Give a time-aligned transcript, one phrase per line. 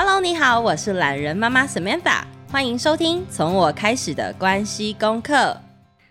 [0.00, 5.60] Hello，你好，我是懒人妈妈 Samantha，欢迎收听从我开始的关系功课。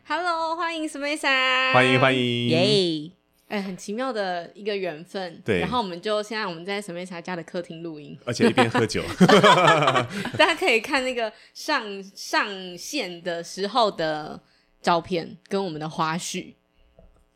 [0.06, 3.12] Hello，欢迎 Samantha，欢迎欢迎，耶！Yeah
[3.48, 5.42] 哎，很奇妙的一个缘分。
[5.46, 9.02] 对，然后我们就现在我们在 Samantha 家的客厅录音，而且一边喝酒。
[10.38, 14.42] 大家可以看那个上上线的时候的
[14.82, 16.56] 照片跟我们的花絮。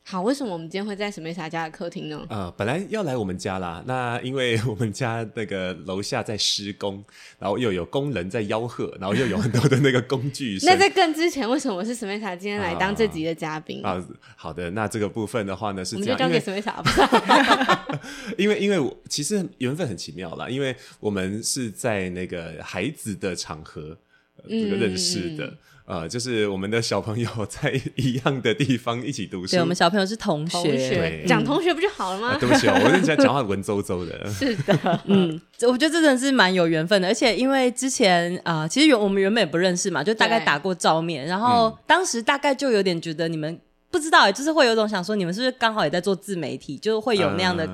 [0.03, 2.25] 好，为什么我们今天会在史美莎家的客厅呢？
[2.29, 7.01] 呃，本来要来我们家啦， 那因为我们家那个楼下在施工，
[7.39, 10.57] 然后又有工人在吆喝，然后又有很多的那个工具。
[10.65, 14.05] 那在更之前，为什么我是史美莎今天来当这集的嘉宾啊，啊？
[14.35, 18.01] 好的，那这个部分的话呢，是这样，我们就交给史美莎吧。
[18.37, 23.97] 因为 因为我其实缘分很奇妙啦，因为我们是在那个孩子的场合，
[24.37, 25.45] 呃、这个认识的。
[25.45, 25.57] 嗯
[25.91, 29.51] 呃，就是我们的小朋友 在一样的地方一起读书。
[29.51, 32.29] 对，我们小朋友是同学，讲同学不就好了吗？
[32.29, 34.25] 啊、对不起哦，我跟你讲讲话文绉绉的。
[34.31, 37.09] 是的，嗯，我觉得这真的是蛮有缘分的。
[37.09, 43.59] 而且因为之前啊、呃，其实原我们原本也不认识嘛，就大概打过照面，然后当时大概就有点觉得你们
[43.91, 47.67] 不知道，就是会有种想说，你们是不是刚好也在做自媒体，就会有那样的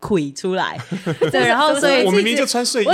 [0.00, 0.76] 鬼出来。
[1.04, 2.88] 呃、 对，然后所以我明明就穿睡衣。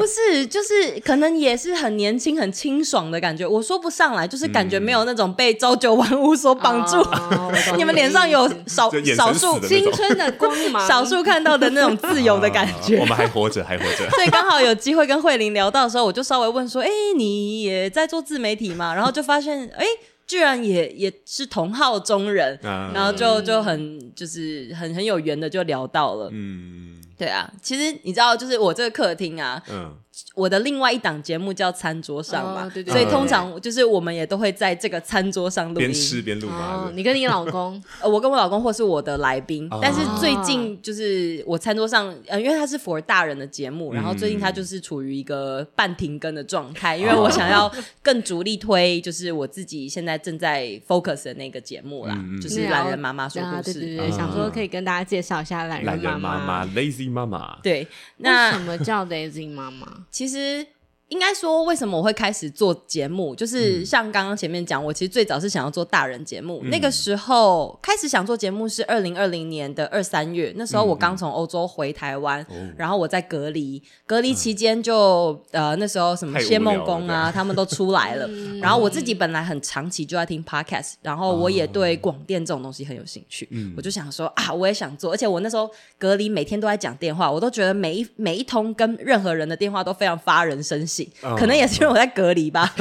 [0.00, 3.46] 不是，就是可能也是很年轻、很清爽的感觉。
[3.46, 6.96] 我说不上来，就是感觉没有那种被朝九晚五所绑住。
[6.96, 12.96] 哦、 你们脸上有少少数青春的光芒，少数看到的那种自由的感觉。
[12.96, 14.08] 啊、 我们还活着，还活着。
[14.10, 19.90] 所以刚好有机会跟慧玲聊到的时候，我就稍微问说：“哎、欸，你也在做自媒体嘛？”然后就发现，哎、欸，
[20.26, 22.58] 居然也也是同好中人。
[22.64, 26.30] 啊、然后就就很就是很很有缘的就聊到了。
[26.32, 26.96] 嗯。
[27.20, 29.94] 对啊，其实你知道，就是我这个客厅啊，嗯。
[30.34, 36.84] 我的另外一档节目叫餐桌上嘛，哦、对对对，所以通常就是我们也都会在这个餐桌上录音，边吃边录嘛。
[36.84, 47.70] 哦、你跟你老公，呃，我跟我老公或是我的来宾，哦、但是最近就是我餐桌上，呃，因为它是 for 大人的节目，然后最近它就是处于一个半停更的状态，嗯、因为我想要
[48.02, 57.86] 更主力推，就是我自己现在正在 focus 的那个节目啦，嗯、就是懒人妈妈说故事，对对对，嗯、想说可以跟大家介绍一下懒人妈妈，Lazy 妈妈，对，
[58.18, 60.06] 那什么叫 Lazy 妈妈？
[60.10, 60.66] 其实。
[61.10, 63.34] 应该说，为什么我会开始做节目？
[63.34, 66.60] 就是像刚刚前面讲，我其实最早是想要做大人节目。
[66.62, 78.28] 嗯、那个时候开始想做节目是二零二零年的二三月，那时候我刚从欧洲回台湾，嗯、然后我在隔离，隔离期间就、嗯、呃那时候什么谢梦工啊， 他们都出来了。
[78.28, 85.12] 嗯、然后我自己本来很长期就在听 podcast，然后我也对广电这种东西很有兴趣，嗯、我就想说啊，我也想做。
[85.12, 90.99] 而且我那时候隔离每天都在讲电话，我都觉得每一每一通跟任何人的电话都非常发人深省。
[91.36, 92.72] 可能也是因为我在隔离吧，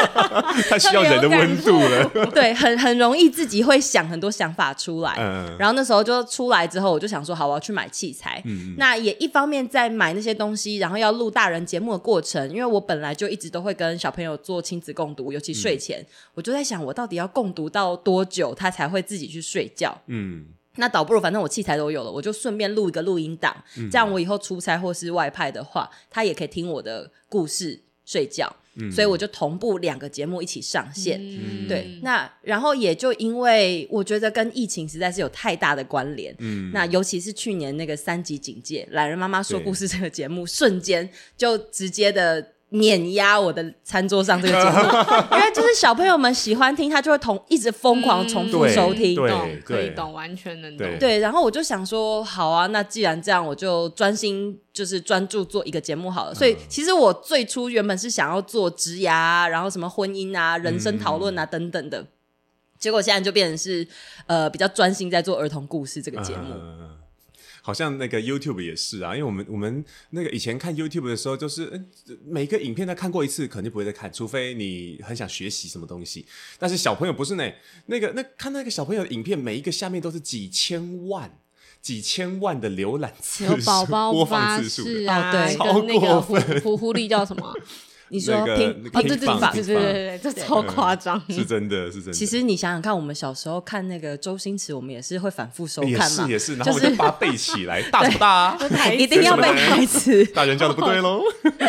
[0.68, 2.10] 太需要人的温度了。
[2.34, 5.14] 对，很很容易自己会想很多想法出来。
[5.18, 8.42] 嗯，然后那时候就出来之后，我就想说，好，我要去买器材。
[8.44, 19.96] 嗯，那也一方面在买那些东西，然后要录大人节目的过程，因为我本来就一直都会跟小朋友做亲子共读，尤其睡前，嗯，我就在想，我到底要共读到多久，他才会自己去睡觉？
[20.06, 20.46] 嗯。
[20.76, 28.54] 那倒不如，反正我器材都有了，我就顺便录一个录音档，嗯、这样我以后出差或是外派的话，他也可以听我的故事睡觉。
[28.78, 31.18] 嗯、所以我就同步两个节目一起上线。
[31.22, 36.34] 嗯、对，那然后也就因为我觉得跟疫情实在是有太大的关联。
[36.40, 42.52] 嗯，那尤其是去年那个三级警戒，懒人妈妈说故事这个节目，瞬间就直接的。
[42.70, 44.78] 碾压我的餐桌上这个节目，
[45.36, 50.86] 因为就是小朋友们喜欢听，他就会同一直疯狂重复收听，懂、嗯、可以懂，完全能懂。
[50.98, 56.34] 对，然后我就想说，好啊，那既然这样，我就专心就是专注做一个节目好了。
[56.34, 62.08] 所以其实我最初原本是想要做职涯啊，然后什么婚姻啊、人生讨论啊等等的，嗯、
[62.80, 63.86] 结果现在就变成是
[64.26, 66.54] 呃比较专心在做儿童故事这个节目。
[66.54, 66.85] 嗯
[67.66, 71.90] 好像那个 YouTube 也是啊，因为我们我们那个以前看 YouTube 的时候，就是嗯，
[72.24, 76.24] 每个影片他看过一次，肯定不会再看，除非你很想学习什么东西。
[76.60, 77.42] 但是小朋友不是呢，
[77.86, 81.40] 那个那看那个小朋友的影片，每一个下面都是几千万、
[81.82, 86.40] 几千万的浏览次数、播放次数啊，对，超过分。
[86.44, 87.52] 那个狐狐狸叫什么？
[88.08, 92.12] 你说听哦，对对对对对对，这超夸张，是真的，是真的。
[92.12, 98.56] 其实你想想看，我们小时候看那个周星驰，我们也是会反复收看嘛，也是也是，然后我就把它背起来，大什么大，
[98.94, 101.20] 一定要背台词，大人叫的不对喽。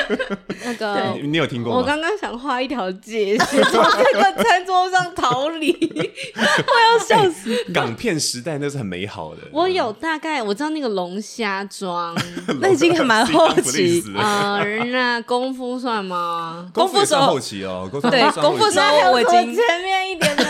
[0.64, 1.80] 那个你有听过吗？
[1.80, 5.72] 我刚刚想画一条界线，从这个餐桌上逃离，
[6.36, 7.56] 我要笑死。
[7.74, 9.42] 港片时代那是很美好的。
[9.52, 12.16] 我有大概我知道那个龙虾庄，
[12.60, 14.62] 那已经还蛮好奇啊。
[14.64, 16.27] 那功夫算吗？
[16.28, 18.82] 啊，功夫手后期哦，对，功夫手
[19.12, 20.44] 我已经前面一点的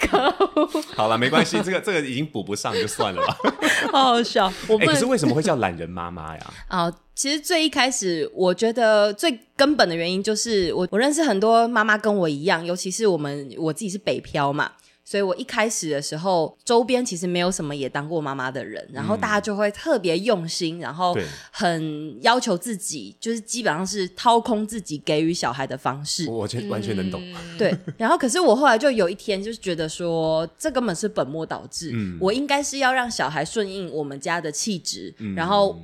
[0.00, 0.82] 可恶。
[0.96, 3.36] 好了，没关系，这个这个已经补不上就算了吧。
[3.92, 6.46] 好好笑，我、欸、可是为什么会叫懒人妈妈呀？
[6.68, 6.92] 啊。
[7.20, 14.70] 其实最一开始，我觉得最根本的原因就是我我认识很多妈妈跟我一样，尤其是我们我自己是北漂嘛。
[15.10, 21.18] 所以我一开始的时候，周边其实没有什么也当过妈妈的人，然后大家就会特别用心，然后
[21.50, 26.30] 很要求自己，就是基本上是掏空自己给予小孩的方式。
[26.30, 27.20] 我全完全能懂。
[27.58, 31.90] 对，然后可是我后来就有一天就是觉得说，这根本是本末倒置。
[31.92, 35.76] 嗯，我应该是要让小孩顺应我们家的气质，嗯，然后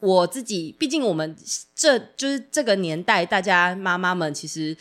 [0.00, 1.34] 我自己，毕竟我们
[1.74, 4.76] 这就是这个年代，大家妈妈们其实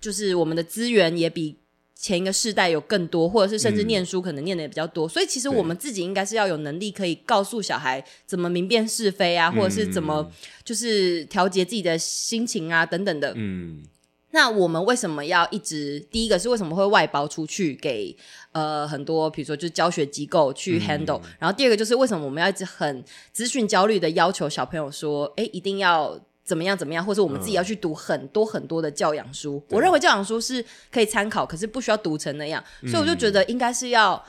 [0.00, 1.56] 就是我们的资源也比。
[2.00, 10.30] 前一个世代有更多，或者是甚至念书可能念的也比较多，嗯、所以其实我们自己应该是要有能力可以告诉小孩怎么明辨是非啊，或者是怎么
[10.62, 13.32] 就是调节自己的心情啊等等的。
[13.34, 13.82] 嗯，
[14.30, 15.98] 那我们为什么要一直？
[16.08, 18.16] 第一个是为什么会外包出去给
[18.52, 23.02] 呃很多，比如说就是教学机构去 handle，、嗯、然后第二个就是为什么我们要一直很
[23.32, 26.20] 资讯焦虑的要求小朋友说，哎，一定要。
[26.48, 26.74] 怎么样？
[26.74, 27.04] 怎么样？
[27.04, 29.62] 或者我们自己要去读很多很多的教养书。
[29.68, 32.64] 嗯、我认为教养书是可以参考，可是不需要读成那样。
[32.80, 34.24] 嗯、所以我就觉得应该是要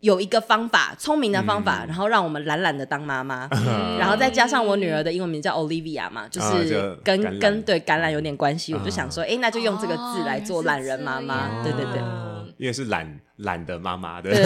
[0.00, 3.46] 有一个方法，聪明的方法，嗯、然后让我们懒懒的当妈妈。
[3.52, 8.72] 嗯、然后再加上我女儿的英文名叫 Olivia 嘛，就是跟、啊、跟对橄榄有点关系。
[8.72, 11.48] 啊、我就想说，哎，那就用这个字来做懒人妈妈。
[11.48, 12.00] 哦、对对对，
[12.56, 14.30] 因为是懒懒的妈妈的。
[14.30, 14.44] 对，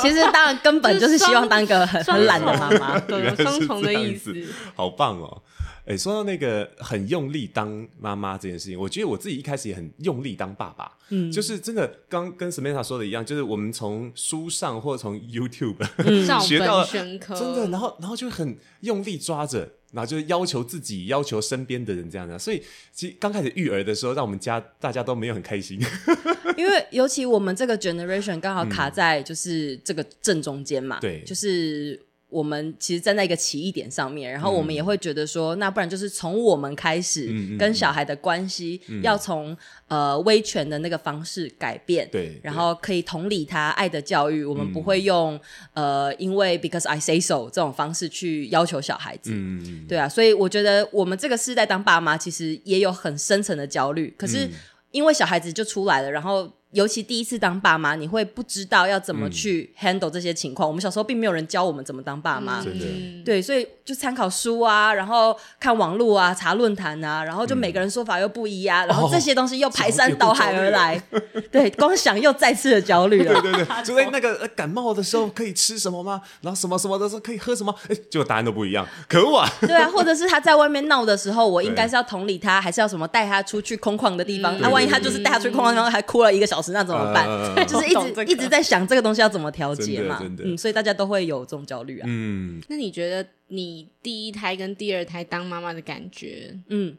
[0.00, 4.32] 其实当然根本 就是希望当一个很很懒的妈妈， 对，有双重的意思。
[4.74, 5.42] 好棒哦。
[5.84, 10.92] 哎，说到那个很用力当妈妈这件事情，我觉得我自己一开始也很用力当爸爸。
[11.08, 22.38] 嗯，就是真的，刚跟 Samantha 说的一样，就是我们从书上或者从 YouTube、嗯、 学到了，真的，然后然后就很用力抓着，然后就是要求自己，要求身边的人这样子。
[22.38, 22.62] 所以
[22.92, 25.80] 其实刚开始育儿的时候，让我们家大家都没有很开心，
[26.58, 32.00] 因为尤其我们这个 generation 刚好卡在就是这个正中间嘛，对、嗯，就是。
[32.32, 39.56] 我们其实站在一个起义点上面，然后我们也会觉得说，嗯、那不然就是从我们开始跟小孩的关系，嗯、要从
[39.88, 45.38] 呃威权的那个方式改变，对，然后可以同理他爱的教育，我们不会用、
[45.74, 54.48] 嗯、呃因为 because I say so 这种方式去要求小孩子，嗯、对啊，所以我觉得我们这个世代当爸妈其实也有很深层的焦虑，可是
[54.90, 56.50] 因为小孩子就出来了，然后。
[56.72, 60.66] 尤其第一次当爸妈，你会不知道要怎么去 handle 这些情况。
[60.66, 71.20] 嗯、我们小时候并没有人教我们怎么当爸妈，嗯、对，所以就参考书啊，然后看网络啊，查论坛啊，然后就每个人说法又不一啊，嗯、然后这些东西又排山倒海而来，哦、
[71.52, 73.38] 对，光想又再次的焦虑了。
[73.42, 76.22] 对 对对，就在 那个感冒的时候可以吃什么吗？
[76.40, 77.74] 然后什么什么的时候可以喝什么？
[77.90, 79.46] 哎，结果答案都不一样，可恶啊！
[79.60, 84.58] 对啊，或者是他在外面闹的时候，我应该是要同理他，还是要什么带他出去空旷的地方？
[84.58, 86.61] 那、嗯啊、万一他就是带他出去空旷的地方，还哭了一个小时。
[86.70, 87.26] 那怎么办？
[87.26, 92.04] 呃、 就是一直一直在想这个东西要怎么调节嘛，嗯，所以大家都会有这种焦虑啊。
[92.06, 96.56] 嗯，那你觉得你第一胎跟第二胎当妈妈的感觉？
[96.68, 96.96] 嗯，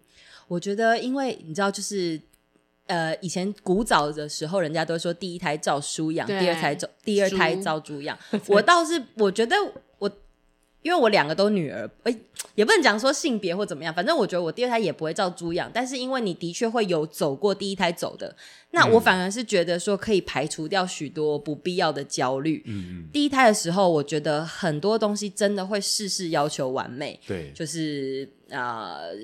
[0.49, 2.19] 我觉得因为你知道，就是
[2.87, 8.17] 呃，以前古早的时候，人家都说第一胎照书养，第二胎照第二胎照猪养。
[8.47, 9.55] 我倒是我觉得。
[10.83, 12.15] 因为我两个都女儿，诶，
[12.53, 15.71] 也不能讲说性别或怎么样，反正我觉得我第二胎也不会照猪养。
[15.73, 18.35] 但是因为你的确会有走过第一胎走的，
[18.69, 22.61] 那我反而是觉得说可以排除掉许多不必要的焦虑。
[22.67, 23.09] 嗯嗯。
[23.11, 27.19] 第一胎的时候，我觉得很多东西真的会事事要求完美。
[27.25, 28.99] 对，就是啊。
[28.99, 29.15] 呃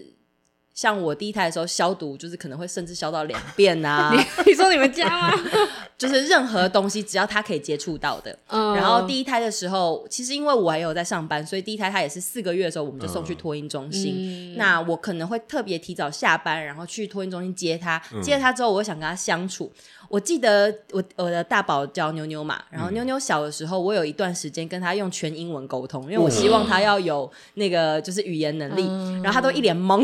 [0.80, 4.16] 像我第一胎的时候消毒，就是可能会甚至消到两遍啊。
[4.48, 5.38] 你说你们家吗？
[6.00, 8.34] 就是任何东西只要他可以接触到的。
[8.48, 8.74] 嗯。
[8.78, 14.16] 然后第一胎的时候，其实因为我还有在上班，所以第一胎他也是四个月的时候，我们就送去托婴中心。
[14.16, 14.56] 嗯。
[14.56, 18.02] 那我可能会特别提早下班，然后去托婴中心接他。
[18.24, 19.70] 接了他之后，我会想跟他相处。
[20.10, 28.88] 我记得我我的大宝叫妞妞嘛，然后妞妞小的时候，我有一段时间跟他用全英文沟通，因为我希望他要有那个就是语言能力，
[29.22, 30.04] 然后他都一脸懵，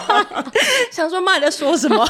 [0.90, 2.08] 想说妈你在说什么？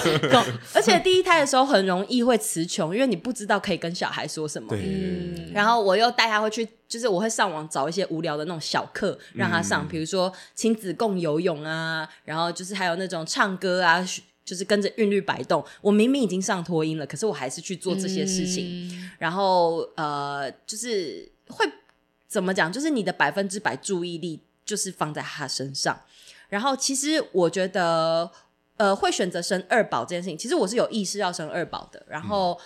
[0.73, 4.69] 而 且第一胎的时候很容易会词穷，因为你不知道可以跟小孩说什么。
[4.77, 14.07] 嗯，然后我又带他回去，就是我会上网找一些无聊的那种小课让他上，比如说亲子共游泳啊，然后就是还有那种唱歌啊。
[14.49, 18.89] 就是跟着韵律摆动，我明明已经上托音了，可是我还是去做这些事情。
[18.89, 21.71] 嗯、然后呃，就是会
[22.27, 22.73] 怎么讲？
[22.73, 26.01] 就是你的百分之百注意力就是放在他身上。
[26.49, 28.31] 然后其实我觉得，
[28.79, 32.03] 呃，会选择生二宝这件事情，其实我是有意识要生二宝的。
[32.09, 32.59] 然后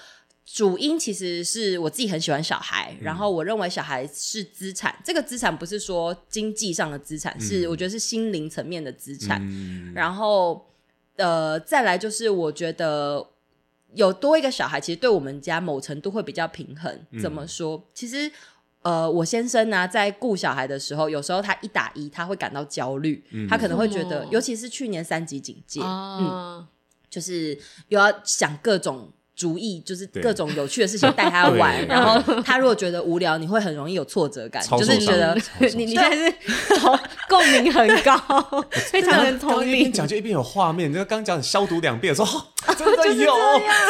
[0.46, 4.94] 主因其实是我自己很喜欢小孩，嗯、然后我认为小孩是资产。
[5.04, 9.40] 这个资产不是说经济上的资产，嗯、是我觉得是心灵层面的资产。
[9.42, 10.64] 嗯、然后。
[11.16, 13.26] 呃，再来就是我觉得
[13.94, 16.98] 有多一个小孩，其实对我们家某程度会比较平衡。
[17.10, 17.82] 嗯、怎么说？
[17.94, 18.30] 其实
[18.82, 26.66] 呃，我先生呢、啊，在顾小孩的时候，有时候他一打一，他会感到焦虑，嗯、他可能会觉得，尤其是去年三级警戒，哦、嗯，
[27.08, 29.12] 就是又要想各种。
[29.42, 35.36] 主意就是各种有趣的事情带他玩，然后他如果觉得无聊，你会很容易有挫折感，就是觉得
[35.74, 36.32] 你 你现在是
[37.28, 38.16] 共鸣很高，
[38.92, 39.90] 非常能同理。
[39.90, 42.24] 讲就一边有画面，就刚讲消毒两遍，说
[42.78, 43.34] 真的有，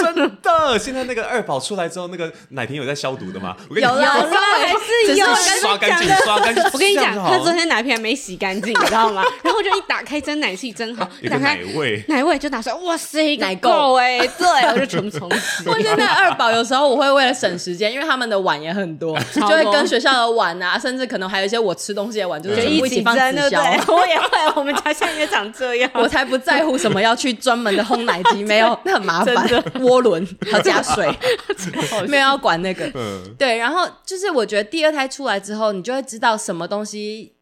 [0.03, 0.79] 真的。
[0.79, 3.55] 现在那个二宝出来之后，那个奶瓶有在消毒的吗？
[3.69, 4.71] 有有还
[5.05, 5.27] 是有
[5.61, 6.65] 刷干净，刷干净。
[6.73, 9.23] 我跟你讲，他昨天奶瓶还没洗干净，你知道吗？
[9.45, 15.29] 然后就一打开真奶器真好，一打开奶味，奶味就打出来，哇塞，奶够哎，对，我就全部冲。
[15.67, 23.63] 我现在二宝有时候我会为了省时间，因为他们的碗也很多， 就会跟学校的碗啊，甚至可能还有一些我吃东西的碗，就是一起放纸箱。
[23.89, 25.91] 我也会，我们家现在也长这样。
[25.95, 29.35] 我才不在乎什么要去专门的烘奶机，没有，那很麻烦。
[29.81, 31.09] 涡轮要加水，
[32.09, 32.91] 没有要管那个。
[33.39, 37.33] 对，然后就是我觉得第二胎出来之后，你就会知道什么东西。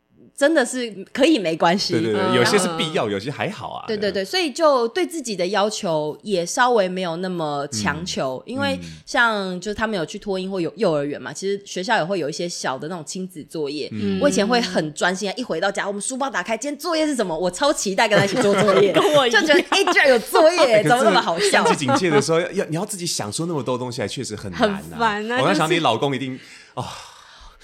[0.41, 3.85] 真的是可以没关系，对对对，有些是必要，有些还好啊。
[3.87, 13.93] 对对对，所以就对自己的要求也稍微没有那么强求，因为像就是他们有去托婴或有幼儿园嘛，其实学校也会有一些小的那种亲子作业。
[14.19, 17.39] 我以前会很专心啊，一回到家，我们书包打开，今天作业是什么？
[17.39, 21.63] 我超期待跟他一起做作业， 跟我就觉得哎，居然有作业， 怎么那么好笑？
[21.63, 24.83] 三级警戒的时候要你要自己想出那么多东西来，确实很难
[25.31, 25.43] 啊。
[25.43, 26.41] 我在想你老公一定
[26.73, 26.83] 啊。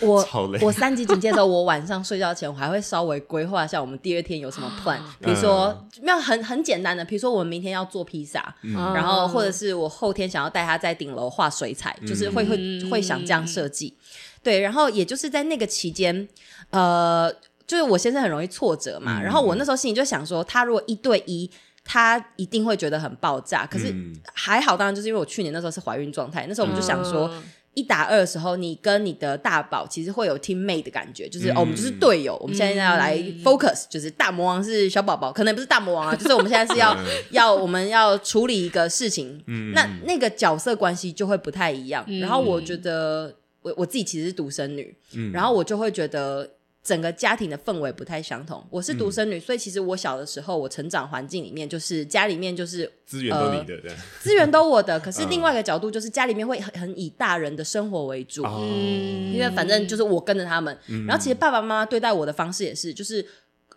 [0.01, 0.27] 我
[0.61, 12.59] 我三级警戒的时候，我晚上睡觉前我还会稍微规划一下我们第二天有什么 plan，比如说没有很很简单的，比如说我们明天要做披萨，嗯、然后或者是我后天想要带他在顶楼画水彩，嗯、就是会会
[12.91, 13.95] 会想这样设计，
[14.43, 16.29] 对，然后也就是在那个期间，
[16.71, 17.33] 呃，
[17.67, 21.51] 就是我先生很容易挫折嘛，嗯、然后我那时候心里就想说，他如果一对一，
[21.85, 23.95] 他一定会觉得很爆炸，可是
[24.35, 27.31] 还好，当然就是因为我去年那时候是怀孕状态，那时候我们就想说。
[27.33, 27.43] 嗯
[27.77, 32.35] 一打二的时候，你跟你的大宝其实会有 teammate 的感觉，就是、嗯、哦，我们就是队友。
[32.41, 33.15] 我们现在要来
[33.45, 39.39] focus，、嗯、就是大魔王是小宝宝，可能不是大魔王啊，就是我们现在是要、 嗯、要我们要处理一个事情。
[39.47, 42.03] 嗯，那那个角色关系就会不太一样。
[42.09, 46.51] 嗯、然后我觉得我我自己其实是独生女，嗯，然后我就会觉得。
[46.87, 48.65] 整个家庭的氛围不太相同。
[48.71, 54.99] 我是独生女，嗯、所以其实我小的时候，我成长环境里面就是家里面就是资源都你的，资源都我的。
[55.03, 60.79] 可是另外一个角度就是家里面会很很以大人的生活为主，嗯，因为反正就是我跟着他们。
[60.87, 63.27] 嗯、然后其实爸爸妈妈对待我的方式也是，就是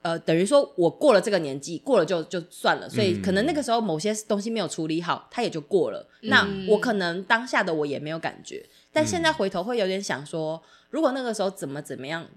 [0.04, 2.88] 呃，等于说我过了这个年纪，过了就就算了。
[2.88, 6.08] 所以可能那个时候某些东西没有处理好，他也就过了。
[6.22, 8.64] 嗯、那我可能当下的我也没有感觉，
[8.94, 10.62] 但现在回头会有点想说，
[10.92, 12.28] 如果那个时候怎么怎么样。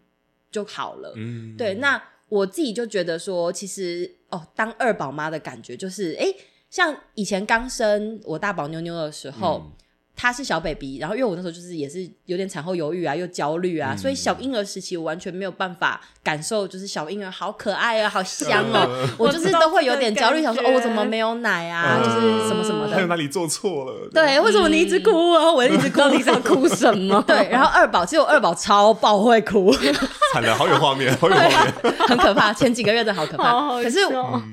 [0.52, 6.26] 就好了，嗯，对，那我自己就觉得说，其实哦，当二宝妈的感觉就是，哎，
[6.70, 9.62] 像以前刚生我大宝妞妞的时候。
[9.64, 9.72] 嗯。
[10.14, 24.10] 他是小 baby，然后因为我那时候就是也是有点产后犹豫啊，又焦虑啊，嗯、所以小婴儿时期我完全没有办法感受，就是小婴儿好可爱啊，好香哦， 呃、我就是都会有点焦虑，想说哦，我怎么没有奶啊，呃、就是什么什么的，还有哪里做错了？
[24.12, 25.50] 对，对，为什么你一直哭啊？
[25.50, 27.20] 我一直哭，你想哭什么？
[27.26, 29.72] 对，然后二宝，其实我二宝超爆会哭，
[30.32, 31.72] 惨了，好有画面， 好有画面，
[32.08, 32.52] 很可怕。
[32.52, 33.98] 前几个月真的好可怕，好好，可是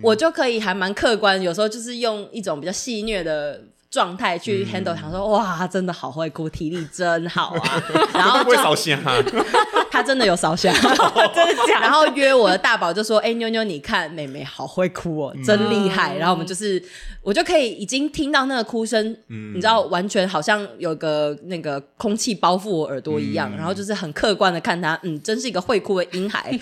[0.01, 3.61] 我就可以还蛮客观，有时候就是用一种比较戏谑的。
[3.91, 7.83] 状态去 handle，想说哇，真的好会哭，体力真好啊！
[8.13, 9.15] 然后会烧香啊，
[9.89, 10.71] 他真的有烧香，
[11.33, 11.79] 真的假？
[11.81, 16.79] 然后约我的大宝就说：“哎，妞妞，你看妹妹好会哭哦，真厉害。”然后我们就是，
[17.23, 23.51] 我就可以已经听到那个哭声，你知道，完全好像有个那个空气包覆我耳朵一样。
[23.57, 26.55] 然后就是很客观的看他，嗯，真是一个会哭的婴孩，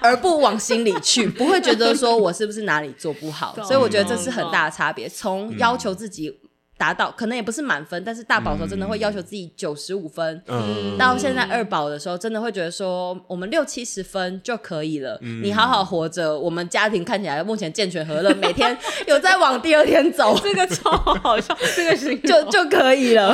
[0.00, 3.54] 而不往心里去，不会觉得说我是不是哪里做不好。
[3.62, 6.36] 所以我觉得这是很大的差别，从要求自己。
[6.78, 10.42] 达到可能也不是满分，但是大宝的时候真的会要求自己九十五分。
[10.48, 15.16] 嗯，到现在二宝的时候，真的会觉得说我们六七十分就可以了。
[15.22, 18.76] 嗯，你好好活着，我们家庭看起来目前健全和乐，每天
[19.06, 23.32] 有在往第二天走， 这个超好笑， 这个是就就可以了。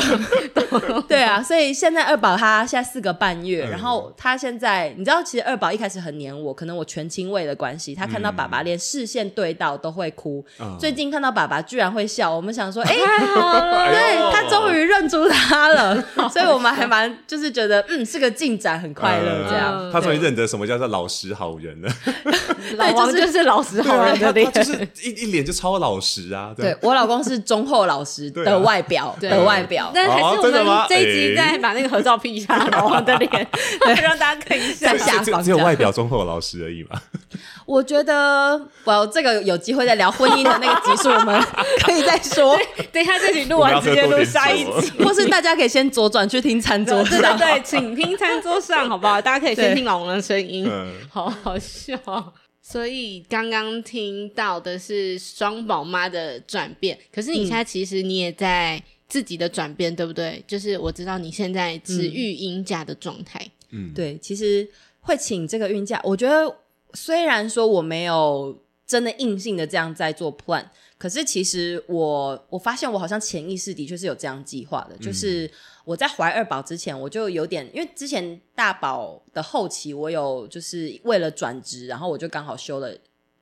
[1.09, 10.45] 对啊，所以现在二宝他现在四个半月，然后他现在你知道，其实二宝一开始很黏我，可能我全亲喂的关系，他看到爸爸连视线对到都会哭。
[10.79, 13.38] 最近看到爸爸居然会笑，我们想说，哎。
[13.91, 19.91] 对，他终于认出他了， 所以我们还蛮就是觉得嗯是个进展，很快乐这样。
[19.93, 21.89] 他终于认得什么叫做老实好人了。
[22.77, 26.53] 老王就是老实好人的脸，就是一一脸就超老实啊。
[26.57, 33.31] 对，我老公是忠厚老实的外表的外表，但还是我们这一集再把那个合照 P 一下老王的脸，
[33.85, 34.95] 对，让大家看一下。
[35.43, 37.01] 只有外表忠厚老实而已嘛。
[37.69, 41.39] 我觉得，我这个有机会再聊婚姻的那个集数，我们
[41.85, 42.59] 可以再说。
[42.91, 49.21] 等一下这集录完，直接录下一集，或是大家可以先左转去听餐桌上，对对对，请听餐桌上，好不好？
[49.21, 50.67] 大家可以先听老王的声音，
[51.11, 51.99] 好好笑。
[52.63, 60.43] 所以刚刚听到的是双宝妈的转变，可是你现在其实你也在自己的转变，嗯、对不对？
[60.47, 64.67] 就是我知道你现在是育婴假的状态，嗯，对，其实
[65.01, 66.55] 会请这个孕假，我觉得
[66.95, 70.65] 虽然说我没有真的硬性的这样在做 plan，
[70.97, 75.51] 可是其实我我发现我好像潜意识的确是有这样计划的，就是。
[75.89, 82.95] 我在怀二宝之前，我就有点，因为之前大宝的后期，我有就是为了转职，然后我就刚好休了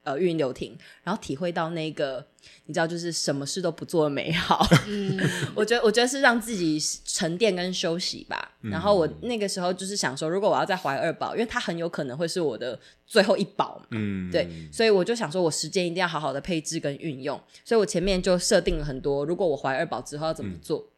[0.04, 2.24] 呃育婴留停，然后体会到那个
[2.66, 4.66] 你知道，就是什么事都不做美好。
[4.86, 5.18] 嗯，
[5.54, 8.52] 我觉得我觉得是让自己沉淀跟休息吧。
[8.62, 13.86] 嗯，然后我那个时候就是想说，如果我要再怀二宝，因为它很有可能会是我的最后一宝嘛。
[13.90, 17.40] 嗯，对，所以我就想说，我时间一定要好好的配置跟运用。
[17.64, 20.78] 所以我前面就设定了很多，如果我怀二宝之后要怎么做。
[20.78, 20.90] 嗯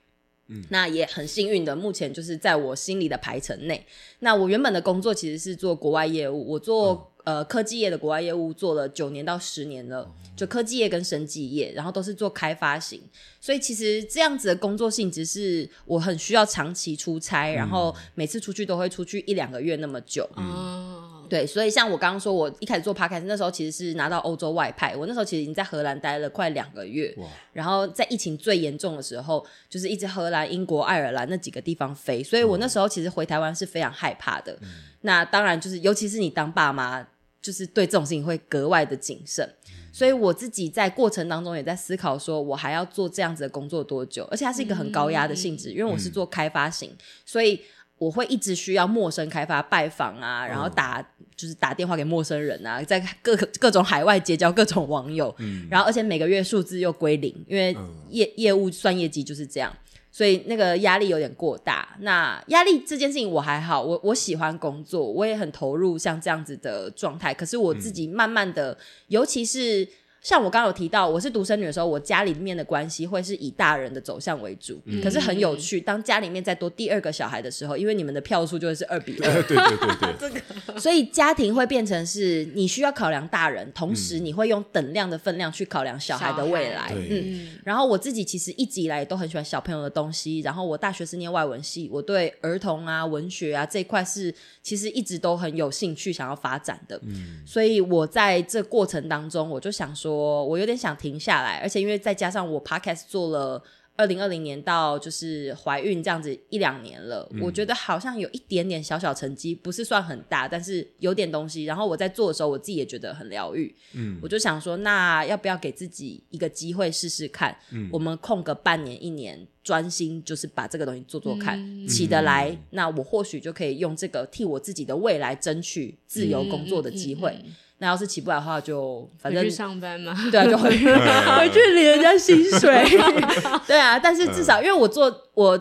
[0.50, 3.84] 嗯，那也很幸运的，目前就是在我心里的排程内。
[4.20, 13.02] 那我原本的工作其实是做国外业务，我做、嗯、呃科技业的国外业务做了九年到十年了，嗯、就科技业跟生技业，然后都是做开发型。
[13.38, 20.26] 所以其实这样子的工作性质是我很需要长期出差，嗯、然后每次出去都会出去一两个月那么久。
[20.36, 21.04] 嗯。
[21.28, 24.96] 对，所以像我刚刚说，我一开始做 podcast 那时候，其实是拿到欧洲外派。
[24.96, 32.24] 我那时候其实已经在荷兰待了快两个月，哇然后在疫情最严重的时候，就是一直荷兰、英国、爱尔兰那几个地方飞。
[32.24, 34.54] 所以我那时候其实回台湾是非常害怕的。
[34.62, 34.68] 嗯、
[35.02, 37.06] 那当然就是，尤其是你当爸妈，
[37.40, 39.48] 就是对这种事情会格外的谨慎。
[39.68, 44.24] 嗯、所以我自己在过程当中也在思考，说我还要做这样子的工作多久？
[44.30, 47.60] 而且它是一个很高压的性质，嗯、因为我是做开发型，嗯、所以。
[47.98, 57.76] 我会一直需要陌生开发拜访啊，然后打、嗯、就是打电话给陌生人啊，在各各种海外结交各种网友，嗯、然后而且每个月数字又归零，因为
[58.08, 59.76] 业业务算业绩就是这样，
[60.18, 61.96] 所以那个压力有点过大。
[62.00, 67.32] 那压力这件事情我还好，我我喜欢工作，我也很投入，像这样子的状态。
[67.32, 69.86] 可是我自己慢慢的，嗯、尤其是。
[70.28, 74.78] 像我刚刚有提到，我是独生女的时候，我家里面的关系会是以大人的走向为主。
[74.84, 79.32] 嗯、可是很有趣，当家里面再多第二个小孩的时候，因为你们的票数就会是二比二。
[79.48, 80.40] 对对对对，这个，
[80.78, 86.92] 所以家庭会变成是你需要考量大人，同时你会用等量的分量去考量小孩的未来。
[86.94, 97.00] 嗯，然后我自己其实一直以来都很喜欢小朋友的东西，然后我大学是念外文系，我对儿童啊、文学啊这一块是其实一直都很有兴趣，想要发展的。
[97.06, 100.17] 嗯，所以我在这过程当中，我就想说。
[100.18, 103.62] 我我有点想停下来，而且因为再加上我 podcast 做了
[103.96, 111.64] 二零二零年到就是怀孕这样子一两年了，嗯、我觉得好像有一点点小小成绩，不是算很大，但是有点东西。
[111.64, 113.74] 然后我在做的时候，我自己也觉得很疗愈。
[113.94, 117.56] 嗯，我就想说，那要不要给自己一个机会试试看？
[117.72, 127.36] 嗯，我们空个半年一年，专心就是把这个东西做做看，嗯、起得来，嗯、那我或许就可以用这个替我自己的未来争取自由工作的机会。
[127.80, 132.84] 那要是起不来的话，就反正去上班嘛，对啊，就回去 回去领人家薪水，
[133.68, 133.96] 对啊。
[133.98, 135.60] 但是至少因为我做我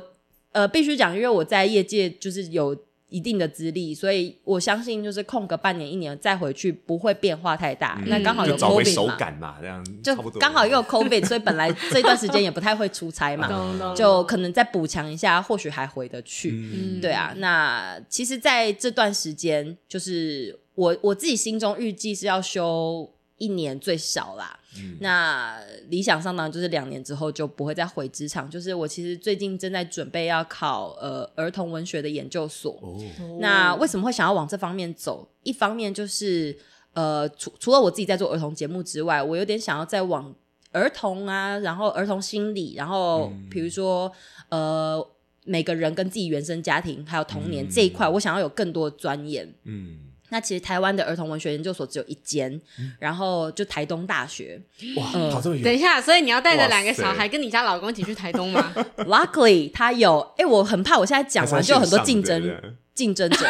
[0.51, 2.75] 呃必须讲，因为我在业界就是有
[3.09, 8.01] 一定的资历，所以我相信就是空个半年一年再回去不会变化太大。
[8.07, 13.47] 那刚好有 COVID 嘛，这样就刚好又有 COVID，所以本来这段时间也不太会出差嘛，
[13.95, 16.99] 就可能再补强一下，或许还回得去。
[16.99, 20.59] 对啊，那其实在这段时间就是。
[20.77, 25.59] 我我自己心中预计是要休一年最少啦，嗯、那
[25.89, 28.47] 理想上呢，就是两年之后就不会再回职场。
[28.47, 32.79] 就是我其实最近正在准备要考呃儿童文学的研究所。
[32.81, 32.95] 哦、
[33.39, 35.27] 那为什么会想要往这方面走？
[35.41, 36.55] 一方面就是
[36.93, 40.33] 呃除除了我自己在做儿童节目之外，我有点想要再往
[40.71, 44.11] 儿童啊，然后儿童心理，然后比如说、
[44.49, 45.09] 嗯、呃
[45.45, 49.51] 每个人跟自己原生家庭还有童年、嗯、这一块，我想要有更多的钻研。
[49.63, 50.06] 嗯。
[50.29, 54.59] 那其实台湾的儿童文学研究所只有一间，嗯、然后就台东大学。
[54.97, 55.63] 哇，嗯、跑这么远！
[55.63, 58.73] 等一下，所以你要带着两个小孩跟你家老公一起去台东吗？
[59.07, 60.19] Luckily，他有。
[60.37, 62.61] 哎、欸，我很怕，我现在讲完就有很多竞争
[62.93, 63.47] 竞争者。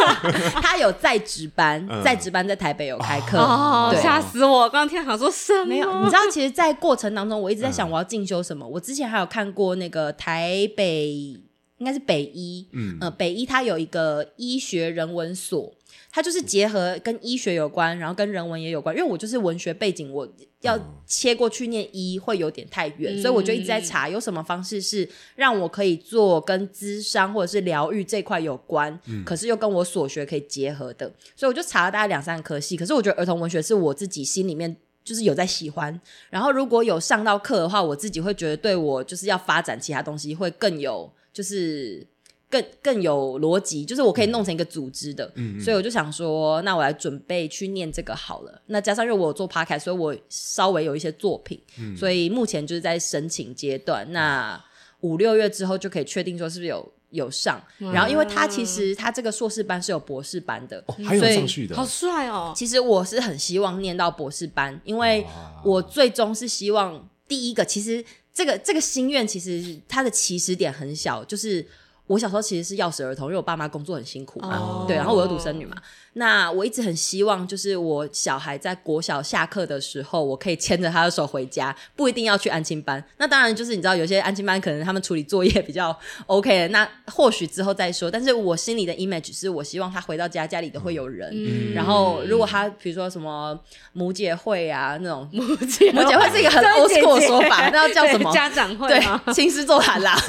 [0.60, 3.38] 他有在职班，在职班在台北有开课。
[3.38, 4.68] 哦，吓死我！
[4.68, 5.66] 刚刚听想说什么？
[5.66, 8.66] 没有，你知道，其实，在过程当中，我一直在想我要进修什么。
[8.66, 11.40] 嗯、我之前还有看过那个台北。
[11.80, 15.72] 应该是北医，嗯，呃，北医它有一个医学人文所，
[16.12, 18.94] 它就是结合跟医学有关，然后跟人文也有关。
[18.94, 20.28] 因为我就是文学背景，我
[20.60, 31.10] 要切过去念医会有点太远，嗯、所以我就一直在查有什么方式是让我可以做跟咨商或者是疗愈这块有关，嗯、可是又跟我所学可以结合的。
[31.34, 32.76] 所以我就查了大概两三科系。
[32.76, 42.06] 可是我觉得儿童文学是我自己心里面就是有在喜欢，然后如果有上到课的话，我自己会觉得对我就是要发展其他东西会更有就是。
[42.52, 48.60] 更更有逻辑，就是我可以弄成一个组织的，嗯、所以我就想说，那我来准备去念这个好了。
[48.66, 54.04] 那加上因为我有做 podcast，所以我稍微有一些作品，嗯、所以目前就是在申请阶段。
[54.10, 54.60] 那
[55.02, 57.62] 五六月之后就可以确定说是不是有有上。
[57.78, 62.52] 嗯、然后因为他其实他这个硕士班是有博士班的，哦、还有上去的，好帅哦。
[62.56, 65.24] 其实我是很希望念到博士班，因为
[65.62, 71.66] 我最终是希望第一个，其实这个这个心愿其实它的起始点很小，就是。
[72.10, 74.84] 我小时候其实是钥匙儿童，因为我爸妈工作很辛苦嘛，oh.
[74.88, 75.76] 对，然后我又独生女嘛。
[76.14, 83.00] 那我一直很希望，就是我小孩在国小下课的时候，我可以牵着他的手回家，不一定要去安亲班。
[83.18, 85.96] 那当然，就是你知道，有些安亲班可能他们处理作业比较
[86.26, 88.10] OK，那或许之后再说。
[88.10, 91.30] 但是我心里的 image 是我希望他回到家，家里都会有人。
[91.32, 93.56] 嗯、然后，如果他比如说什么
[93.92, 98.88] 母姐会啊那种母姐母姐会是一个很 old school 的说法，那叫叫什么 家长会？
[98.88, 100.20] 对，亲师座谈啦。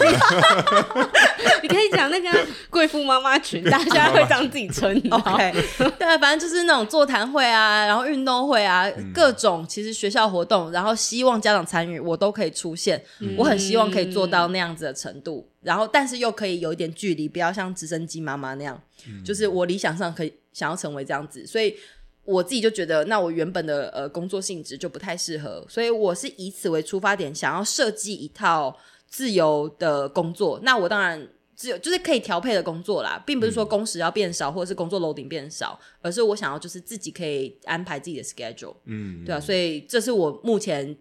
[1.64, 2.30] 你可以讲那个
[2.70, 4.92] 贵妇妈妈群，大家会当自己称。
[5.12, 5.54] OK。
[6.00, 13.04] 对，反正就是那种座谈会啊，然后运动会啊，嗯、各种其实学校活动，然后希望家长参与，我都可以出现。
[13.20, 18.82] 嗯、我很希望可以做到那样子的程度，然后但是又可以有一点距离，不要像直升机妈妈那样。
[19.08, 21.76] 嗯、就是我理想上可以想要成为这样子，所以
[22.24, 30.60] 我自己就觉得，那我原本的呃工作性质就不太适合，所以我是以此为出发点，想要设计一套自由的工作。
[30.64, 31.28] 那我当然。
[31.62, 40.98] 只有就是可以调配的工作啦，并不是说工时要变少，嗯、或者是工作 loading 变少，而是我想要就是自己可以安排自己的 schedule，嗯，对啊，所以这是我目前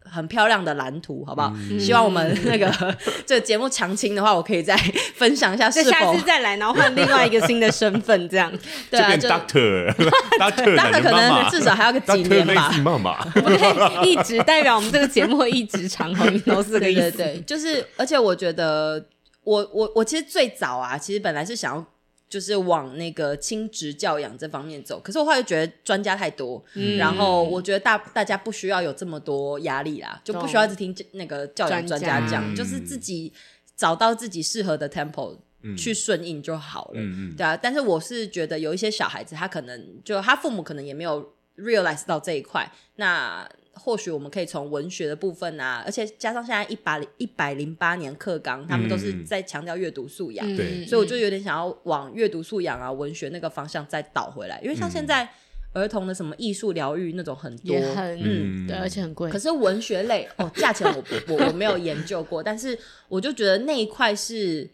[0.00, 1.52] 很漂亮的蓝图，好不好？
[1.70, 4.76] 嗯、 希望我们那个这个节目长青的话，我可以再
[5.14, 8.52] 分享一下是否，下次再来，然后换另外一个新的身份，这样
[8.90, 19.04] 对啊，就 doctor，doctor，doctor doctor 可能至少还要个几年吧，妈妈，我可以一直代表我们这个节目会一直长红，都是这个意思，对，对，对，就是而且我觉得。
[19.48, 21.82] 我我我其实最早啊，其实本来是想要
[22.28, 33.32] 就是往那个亲职教养这方面走，可是我后来觉得专家太多，嗯、然后我觉得大大家不需要有这么多压力啦，就不需要一直听那个教养专家讲，家就是自己
[33.74, 37.56] 找到自己适合的 tempo、嗯、去顺应就好了，嗯、对啊。
[37.56, 43.48] 但是我是觉得有一些小孩子，他可能就他父母可能也没有 realize 到这一块，那。
[43.78, 55.28] 或许我们可以从文学的部分啊，而且加上现在一百一百零八年课纲，他们都是在强调阅读素养，对、嗯，所以我就有点想要往阅读素养啊、文学那个方向再倒回来，因为像现在
[55.72, 59.30] 儿童的什么艺术疗愈那种很多，很嗯，对，而且很贵。
[59.30, 64.68] 可是文学类哦，价钱我我我没有研究过，但是我就觉得那一块是。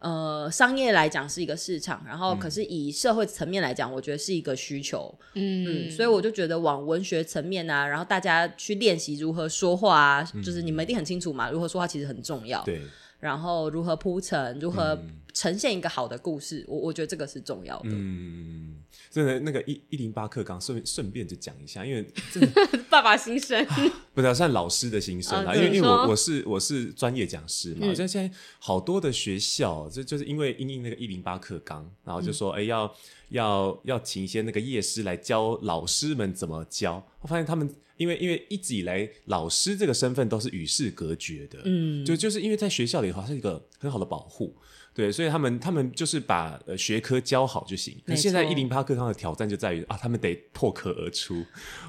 [0.00, 5.12] 呃，商业来讲是一个市场，然后可是以社会层面来讲，我觉得是一个需求。
[5.34, 12.62] 嗯，嗯，所以我就觉得往文学层面啊，然后大家去练习如何说话啊，嗯、就是你们一定很清楚嘛，如何说话其实很重要。
[12.62, 12.80] 对，
[13.18, 14.96] 然后如何铺陈，如何
[15.38, 17.90] 呈现一个好的故事，我我觉得这个是重要的。
[17.92, 18.74] 嗯。
[19.08, 22.04] 真的，那个一一零八课纲，顺顺便就讲一下，因为
[22.90, 23.64] 爸爸心声，
[24.12, 25.54] 不是算老师的心声啦。
[25.54, 32.92] 因为因为我我是我是专业讲师嘛，像现在好多的学校，就就是因为因应那个一零八课纲，然后就说哎要
[33.28, 37.06] 要要请一些那个业师来教老师们怎么教。
[37.20, 44.56] 我发现他们因为因为一直以来老师这个身份都是与世隔绝的，嗯，就就是因为在学校里的话是一个很好的保护。
[44.98, 47.96] 对，所以他们他们就是把呃学科教好就行。
[48.04, 51.40] 那错现在一零八课纲的挑战就在于啊，他们得破壳而出，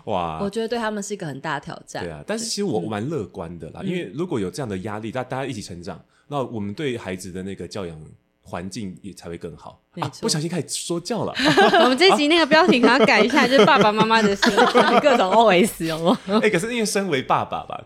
[0.05, 0.37] 哇！
[0.39, 2.03] 我觉得对他们是一个很大的挑战。
[2.03, 7.99] 对啊，但是其实我蛮乐观的啦，嗯、因为如果有这样的压力，大大家一起成长，那我们对孩子的那个教养
[8.43, 9.81] 环境也才会更好。
[9.95, 11.33] 错啊，不小心开始说教了。
[11.81, 14.53] 我们这集那个标题可能要改一下，就是爸爸妈妈的心
[15.01, 16.19] 各种 OS 有吗？
[16.27, 17.83] 哎、欸，可是因为身为爸爸吧。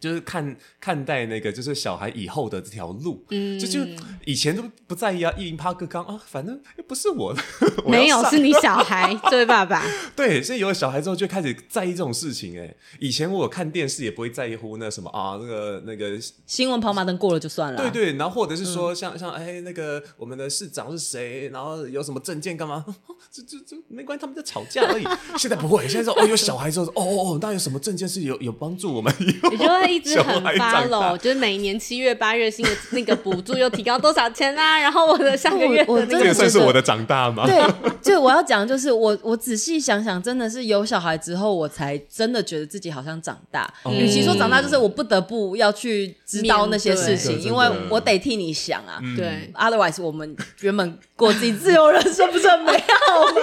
[0.00, 3.80] 就是看看待那个，就是小孩以后的这条路，嗯，就就
[4.24, 7.42] 以前都不在意啊，一零八个刚啊，反正又不是我的，
[7.86, 9.84] 没有是你小孩，这位爸爸，
[10.16, 22.82] 对，所以有了小孩之后就开始在意这种事情，哎，以前我看电视也不会在乎那什么啊，那个那个新闻跑马灯过了就算了，对对，然后或者是说像 像哎那个我们的市长是谁，然后有什么证件干嘛，
[23.30, 25.04] 这这这没关系，他们在吵架而已。
[25.36, 29.14] 现在不会，现在说哦有小孩之后，哦哦哦，那有什么证件是有有帮助我们？
[29.18, 29.89] 你。
[29.90, 34.78] 一直很 follow，就是每年七月八月新的那个补助又提高多少钱啊？
[34.80, 37.44] 然后我的下个月的那个，这也算是我的长大吗？
[37.46, 37.62] 对，
[38.02, 43.72] 就我要讲，就是我我仔细想想，真的是有小孩之后，我才真的觉得自己好像长大。
[43.90, 49.00] 与其说长大，就是我不得不要去知道那些事情，因为我得替你想啊。
[49.16, 53.40] 对，otherwise 我们原本过自己自由人生不是很美好吗？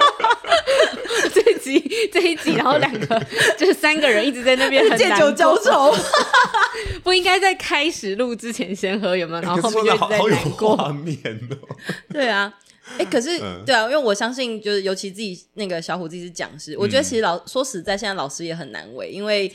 [1.34, 3.20] 这一集这一集，然后两个
[3.56, 5.94] 就是三个人一直在那边 借酒浇愁，
[7.02, 9.40] 不应该在开始录之前先喝有没有？
[9.42, 10.76] 然后后面就在难过。
[10.76, 11.16] 画面
[11.50, 11.76] 哦，
[12.12, 12.52] 对啊，
[12.98, 19.52] 哎，可是对啊，因为我相信，就是尤其自己那个小虎自己是讲师，我觉得其实老说实在，现在老师也很难为，因为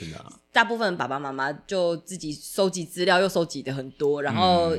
[0.51, 4.75] 大部分爸爸妈妈就自己收集资料，又收集的很多，然后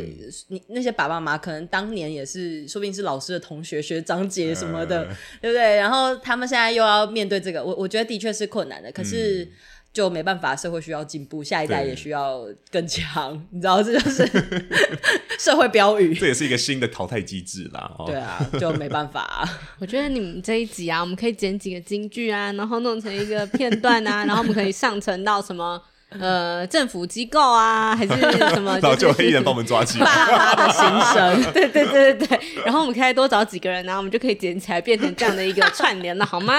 [0.48, 5.04] 你那些爸爸妈妈可能当年也是，说不定是老师的同学、学长姐什么的，
[5.40, 5.76] 对不对？
[5.76, 9.48] 然后他们现在又要面对这个，我我觉得的确是困难的，可是。
[9.94, 14.28] 就没办法，社会需要进步，下一代也需要更强， 你知道，这就是
[15.38, 16.12] 社会标语。
[16.12, 17.94] 这也是一个新的淘汰机制啦。
[17.98, 19.48] 哦、对啊，就没办法、啊。
[19.78, 25.80] 我觉得你们这一集啊，我们可以剪几个金句啊，然后弄成一个片段啊，然后我们可以上传到什么。
[26.20, 28.78] 呃，政府机构啊，还是什么？
[28.96, 30.04] 就黑衣人帮我们抓起来。
[30.04, 32.40] 爸妈的心声，对对对对对。
[32.64, 36.54] 然后我们可以多找几个人，然后我们就可以捡起来，变成这样的一个串联了，好吗？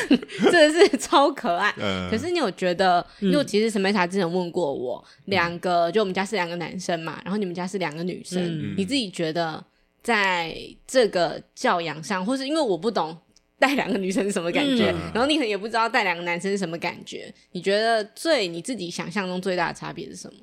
[0.50, 1.74] 真的是超可爱。
[1.80, 3.04] 嗯、可是你有觉得？
[3.20, 9.62] 因为其实沈美塔之前问过我，两、嗯、个就我们家是两个男生嘛，然后你们家是两个女生，嗯、你自己觉得
[10.02, 13.16] 在这个教养上，或是因为我不懂。
[13.60, 14.90] 带两个女生是什么感觉？
[14.90, 17.32] 嗯、然后你可能也不知道带两个男生是什么感觉。
[17.52, 20.40] 你觉得最你自己想象中最大的差别是什么？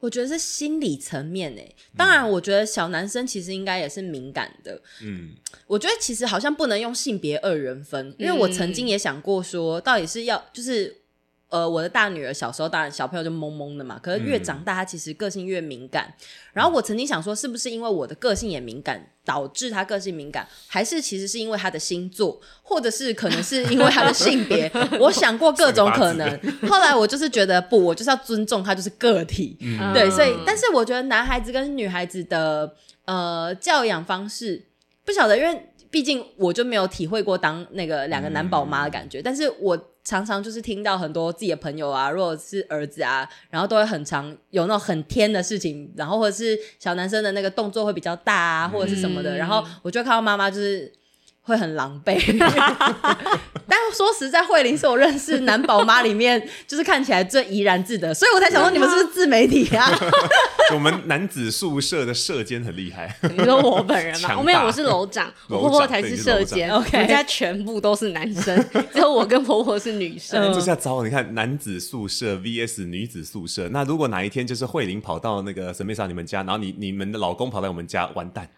[0.00, 1.74] 我觉得是心理层面诶。
[1.96, 4.78] 当然，我觉得小男生其实应该也是敏感的。
[5.02, 5.30] 嗯，
[5.66, 10.94] 我觉得其实好像不能用性别二人分，因为我曾经也想过说，到底是要就是。
[11.56, 16.04] 呃，我的大女儿小时候当然小朋友就懵懵的嘛，可是越长大，她其实个性越敏感。
[16.08, 24.70] 嗯、然后我曾经想说，是不是因为我的个性也敏感，导致她个性敏感，还是其实是因为她的星座，或者是可能是因为她的性别？
[25.00, 26.28] 我想过各种可能。
[26.68, 29.56] 后来我就是觉得不，我就是要尊重她，就是个体。
[29.62, 32.74] 嗯、对，所以，但是我觉得男孩子跟女孩子的
[33.06, 34.62] 呃教养方式
[35.06, 39.92] 不晓得，因为毕竟我就没有体会过当那个两个男宝妈的感觉，嗯、但是我。
[40.06, 50.90] 常常就是听到很多自己的朋友啊，如果是儿子啊，然后都会很常有那种很天的事情，然后或者是小男生的那个动作会比较大啊，或者是什么的，嗯、然后我就看到妈妈就是。
[51.46, 52.18] 会很狼狈，
[53.68, 59.88] 但说实在，慧玲是我认识男宝妈里面就是看起来最怡然自得，所以我才想说你们是不是自媒体啊？
[60.74, 63.16] 我们男子宿舍的舍监很厉害。
[63.36, 64.34] 你说我本人吗？
[64.36, 66.68] 我没有，我是楼长， 我婆婆才是舍监。
[66.68, 68.60] OK，我们家全部都是男生，
[68.92, 70.52] 只有我跟婆婆是女生。
[70.52, 78.48] 这下糟了，你看男子宿舍 VS 女子宿舍，那如果哪一天就是慧玲跑到那个神秘莎你们家，然后你你们的老公跑到我们家，完蛋。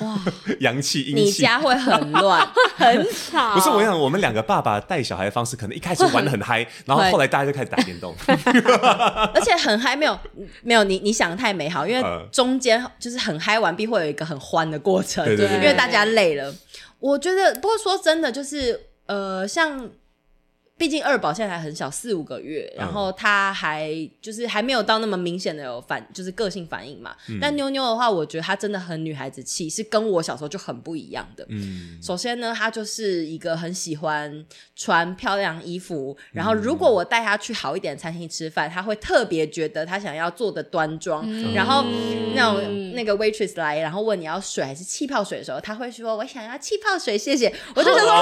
[0.00, 0.18] 哇，
[0.60, 3.54] 阳气阴气，你家会很乱， 很吵。
[3.54, 8.14] 不是我想，我们两个爸爸带小孩的方式，可能一开始玩的很嗨，然后后来大家就开始打电动，
[9.34, 10.18] 而且很嗨，没有
[10.62, 16.54] 没有你你想的太美好，因为中间就是很嗨完毕会有一个很欢的过程，对，因为大家累了。
[17.00, 19.88] 我觉得，不过说真的，就是呃，像。
[20.78, 27.16] 毕竟二宝现在还很小，四五个月，然后他还就是还没有到那么明显的有反，就是个性反应嘛。
[27.28, 31.44] 嗯、但妞妞的话，我觉得她真的很女孩子气，是跟我小时候就很不一样的。
[31.48, 41.24] 嗯，首先呢，她就是一个很喜欢穿漂亮衣服，然后如果我带她去好一点的餐厅吃饭，她会特别觉得她想要做的端庄。
[41.26, 41.84] 嗯、然后
[42.36, 48.12] 那种那个 waitress 来，然后问你要水还是气泡水的时候，她会说：“我想要气泡水，谢谢。”我就想说，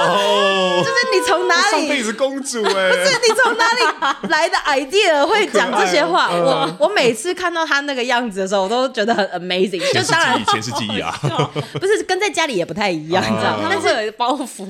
[1.17, 2.89] 你从哪里上辈子公主哎。
[2.91, 6.29] 不是你从哪里来的 idea 会讲这些话？
[6.31, 9.79] 我我每次看到他那个样子的时候，我都觉得很 amazing。
[9.93, 11.13] 就当然以，前是记忆啊，
[11.79, 13.67] 不是跟在家里也不太一样，你知道吗？
[13.69, 14.67] 但是有一个包袱，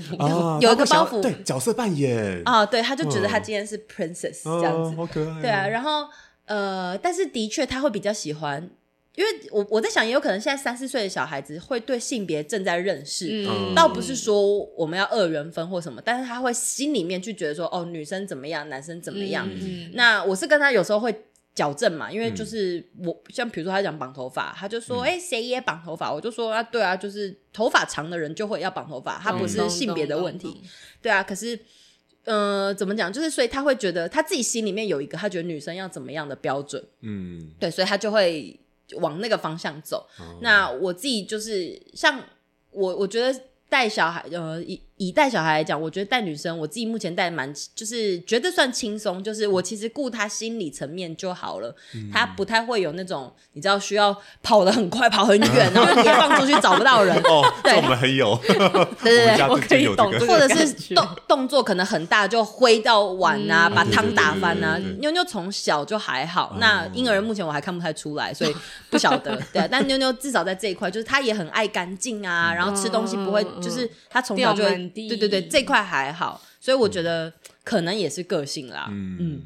[0.62, 5.42] 有一个包袱，对角色扮演啊，对，他就觉得他今天是 princess 这样子，好可爱。
[5.42, 6.08] 对啊，然后
[6.46, 8.70] 呃，但是的确他会比较喜欢。
[9.18, 19.50] 因为我我在想，也有可能现在三四岁的小孩子会对性别正在认识，嗯、倒不是说我们要二元分或什么，但是他会心里面去觉得说，哦，女生怎么样，男生怎么样。
[19.52, 21.24] 嗯、那我是跟他有时候会
[21.56, 26.14] 矫正嘛，因为就是我、嗯、像比如说他讲绑头发，他就说，哎、嗯，谁也绑头发？
[26.14, 30.62] 我就说啊，对啊，就是头发长的人就会要绑头发，他不是性别的问题，
[31.02, 31.24] 对啊。
[31.24, 31.60] 可是，
[32.26, 33.12] 呃，怎么讲？
[33.12, 38.60] 就是所以他会觉得他自己心里面有一个他觉得女生要怎么样的标准，嗯，对，所以他就会。
[38.96, 40.08] 往那个方向走。
[40.20, 42.24] 哦、那我自己就是像
[42.72, 44.62] 我，我觉得带小孩，呃，
[44.98, 49.24] 以带小孩来讲，我觉得带女生，我自己目前带蛮，就是觉得算轻松。
[49.24, 51.76] 就是我其实顾她心理层面就好了，
[52.12, 57.16] 她、嗯、不太会有那种你知道需要跑得很快、跑很远，然后你放出去找不到人。
[57.24, 58.56] 哦，对，我们很有， 对
[59.04, 60.12] 对对，我可以懂。
[60.28, 64.80] 或者是动动作可能很大，就挥到碗啊，嗯、把汤打翻啊。
[65.00, 68.56] 妞妞从小就还好，嗯、那婴儿目前我还看不太出来，所以
[68.90, 69.40] 不晓得。
[69.54, 75.08] 对、啊，但妞妞至少在这一块，就是她也很爱干净啊，然后吃东西不会，就是她从小就会。
[75.10, 77.32] 对对对，这块还好，所以我觉得
[77.64, 78.88] 可能也是个性啦。
[78.90, 79.42] 嗯，嗯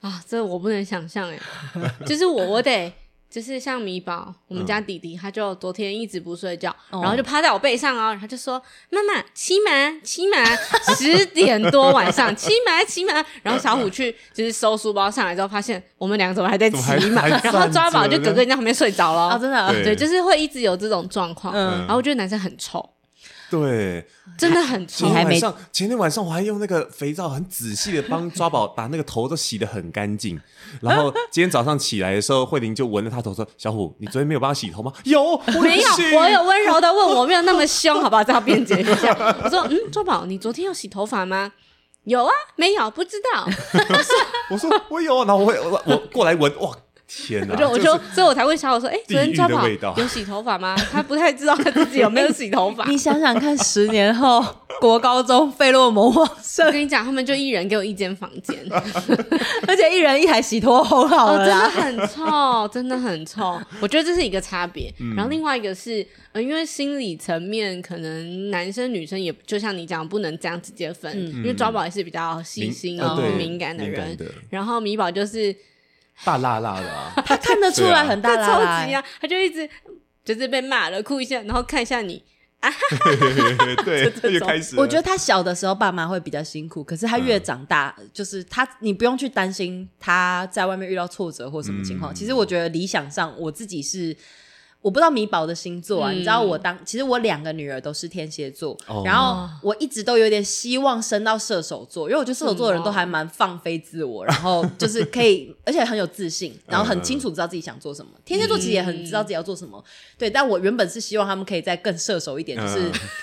[0.00, 1.38] 啊，这我不能想象哎，
[2.06, 2.92] 就是我我得
[3.28, 10.44] 就是像米宝，我们家弟弟，他就昨天一直不睡觉，嗯、然后就趴在我背上哦，他就说：“妈妈骑马骑马，
[10.94, 13.12] 十点多晚上骑马骑马。
[13.42, 21.52] ”然后小虎去就是收书包上来之后，发现我们两个怎么还在骑马，然后抓宝就哥哥在旁边睡着了啊，真的对，对，就是会一直有这种状况。
[21.52, 22.88] 嗯，然后我觉得男生很臭。
[23.48, 24.04] 对，
[24.36, 25.06] 真的很臭。
[25.06, 30.40] 前天晚上，前天晚上我还用那个肥皂很仔细的帮抓宝把那个头都洗得很干净。
[30.80, 38.24] 然后今天早上起来的时候，慧玲就闻了他头说：“小虎，你昨天没有帮他洗头吗？”有，没有，我有温柔的问我，没有那么凶，好不好？
[38.24, 39.16] 这样辩解一下。
[39.44, 41.52] 我说：“嗯，抓宝，你昨天有洗头发吗？”
[42.04, 43.44] 有啊，没有，不知道。
[43.50, 44.16] 我说
[44.50, 46.76] ：“我说我有。”然后我会我我过来闻，哇。
[47.08, 47.54] 天哪！
[47.54, 49.66] 我就我就，所以我才问小虎说：“哎，昨天抓宝
[49.96, 52.84] 有洗头发吗？” 他不太知道他自己有没有洗头发。
[52.90, 54.44] 你想想看，十年后
[54.80, 58.58] 国高中费洛蒙旺盛，我跟你讲，他们就一人给我一间房间，
[59.68, 63.56] 而且一人一台洗脱烘好了，真的很臭，真的很臭。
[63.80, 64.92] 我觉得这是一个差别。
[65.14, 74.18] 然后另外一个是，呃，因为心理层面，可能男生女生也就像你讲，不能这样直接分，因为抓宝也是比较细心啊、敏感的人，
[74.50, 75.54] 然后米宝就是。
[76.24, 79.68] 大辣辣的啊， 他看得出来很大辣辣，啊，他就一直
[80.24, 82.22] 就是被骂了，哭一下，然后看一下你
[82.60, 82.70] 啊，
[83.84, 84.76] 对，就开始。
[84.76, 92.12] 我觉得他小的时候爸妈会比较辛苦，可是他越长大，嗯、就是他你不用去担心他在外面遇到挫折或什么情况。
[92.12, 94.16] 嗯、其实我觉得理想上我自己是。
[94.86, 108.12] 我不知道米宝的星座啊，嗯、你知道我当其实我两个女儿都是天蝎座，哦、然后我一直都有点希望升到射手座，因为我觉得射手座的人都还蛮放飞自我，嗯、然后就是可以， 而且很有自信，然后很清楚知道自己想做什么。
[108.14, 110.30] 嗯、天蝎座其实也很知道自己要做什么，嗯、对。
[110.30, 112.78] 但我原本是希望他们可以再更射手一点，就是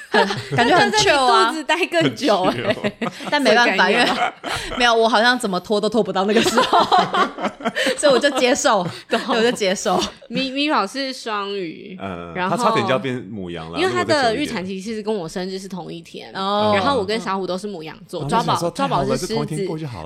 [0.10, 2.46] 很、嗯、 感觉很 chill 啊，肚子待更久
[3.32, 4.06] 但没办法，因为
[4.78, 6.86] 没有我好像怎么拖都拖不到那个时候，
[7.98, 9.98] 所以我就接受，对，我就接受。
[10.28, 11.53] 米米宝是双。
[12.00, 16.42] 嗯，然后他差点就要变母羊了，因为他的预产期其实跟我生日是同一天，然
[16.82, 19.36] 后我跟小虎都是母羊座，抓宝抓宝是狮子，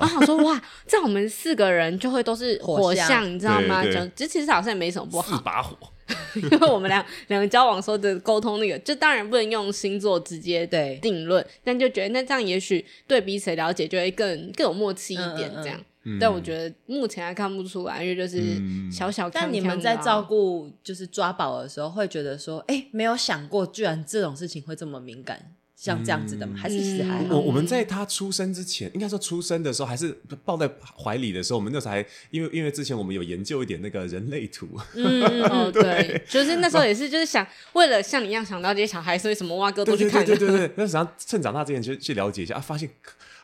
[0.00, 3.84] 后想说哇，这样我们四个人就会都是火象，你知道吗？
[4.14, 5.76] 就其实好像也没什么不好，四把火，
[6.34, 15.80] 因为我们俩两个交往时候的沟通那个，就当然不能用星座直接对定论，但就觉得那这样也许对彼此了解就会更更有默契一点，这样。
[16.20, 19.28] 但我觉得目前还看不出来，因为就是小小。
[19.28, 26.54] 但你们在照顾就是抓宝的时候，会觉得说，哎，没有想过，居然这种事情会这么敏感，像这样子的吗？
[26.56, 27.36] 还是其实还好？
[27.36, 42.88] 我我们在他出生之前，应该说出生的时候，还是抱在怀里的时候，我们那时候还因为因为之前我们有研究一点那个人类图，嗯嗯 对，就是那时候也是就是想为了像你一样想到这些小孩，所以什么蛙哥都去看，对对对，那想趁长大之前去去了解一下啊，发现。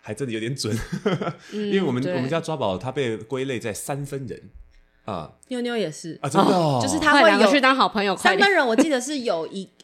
[0.07, 0.79] 还真的有点准，
[1.51, 4.51] 因为我们我们家抓宝他被归类在三分人
[5.07, 8.15] 啊，妞妞也是啊，真的，就是他会有去当好朋友。
[8.15, 9.69] 三分人我记得是有一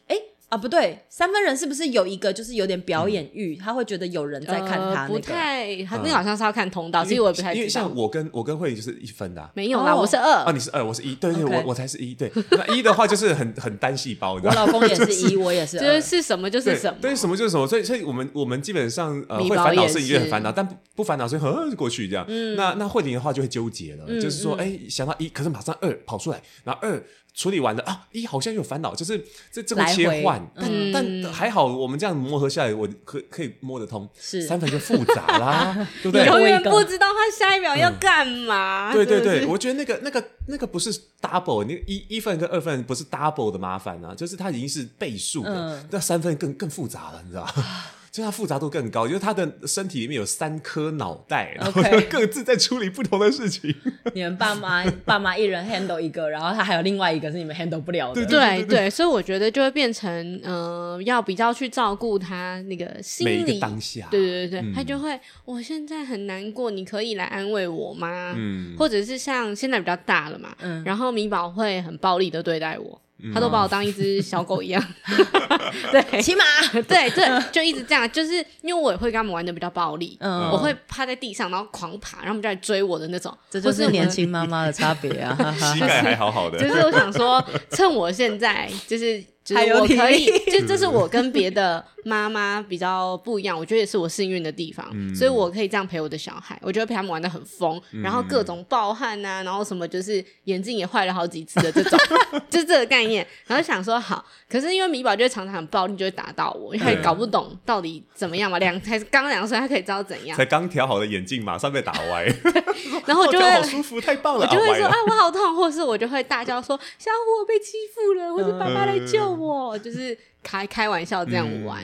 [0.51, 3.55] 啊，不对，三分人是不是有一个就是有点表演欲？
[3.55, 7.53] 他会觉得有人在看他，不太，他那个好像是要看通道，所以我也不太。
[7.53, 22.25] 因为像我跟我跟慧就是一分的，没有啦，我是二，啊，你是二，我是一，对对，我我才是一，对，那一的话就是很很单细胞，我老公也是一， 我也是，就是是什么就是什么，对，什么就是什么，所以所以我们我们基本上呃会烦恼事情就很烦恼，但不不烦恼所以过去这样。
[22.57, 27.01] 那那慧玲的话就会纠结了，就是说哎想到一，可是马上二跑出来，然后二。
[27.33, 34.07] 处理完了啊，咦好像有烦恼，就是这这么切换，但但还好，我们这样磨合下来，我可可以摸得通。
[34.19, 36.25] 是三分就复杂啦， 对不对？
[36.25, 38.91] 永远不知道他下一秒要干嘛。
[38.91, 47.51] 对对对，我觉得那个那个那个不是 double，那一一份跟二份不是 double 的麻烦啊，就是它已经是倍数的，那三分更更复杂了，你知道吗？
[48.11, 53.73] 就它复杂度更高，就是他的身体里面有三颗脑袋，然后各自在处理不同的事情。
[54.13, 58.25] 你们爸妈爸妈一人 handle 一个，然后他还有另外一个是你们 handle 不了的。
[58.25, 64.05] 对对对，所以我觉得就会变成，呃，要比较去照顾他那个心理个当下。
[64.11, 68.33] 对对对对，他就会，我现在很难过，你可以来安慰我吗？
[68.35, 73.01] 嗯，或者是像现在比较大了嘛，嗯，然后米宝会很暴力的对待我。
[73.33, 74.83] 他都把我当一只小狗一样。
[75.91, 76.43] 对，骑马，
[76.87, 83.35] 对 对，就一直这样，就是因为我也会跟他们玩的比较暴力，嗯，我会趴在地上，然后狂爬，然后他们就来追我的那种。
[83.49, 85.35] 这就是年轻妈妈的差别啊！
[85.73, 86.59] 膝盖还好好的。
[86.59, 89.23] 就是我想说，趁我现在就是。
[89.43, 101.99] 就是我可以， 就这是我跟别的妈妈比较不一样，我觉得也是我幸运的地方，嗯、所以我可以这样陪我的小孩，我觉得陪他们玩的很疯，嗯、然后各种暴汗呐、啊，然后什么就是眼镜也坏了好几次的这种，
[102.49, 103.25] 就是这个概念。
[103.47, 112.25] 然后想说好，可是因为米宝就会常常很暴力，就会打到我，因为搞不懂到底怎么样嘛，两才刚两岁，他可以知道怎样，才刚调好的眼镜马上被打歪，
[113.05, 114.95] 然后我就会好舒服，太棒了，我就会说啊。
[115.07, 120.17] 我好痛，或是我就会大叫说小虎我被欺负了，或是爸爸来救我，嗯、就是。
[120.43, 121.79] 开开玩笑这样玩，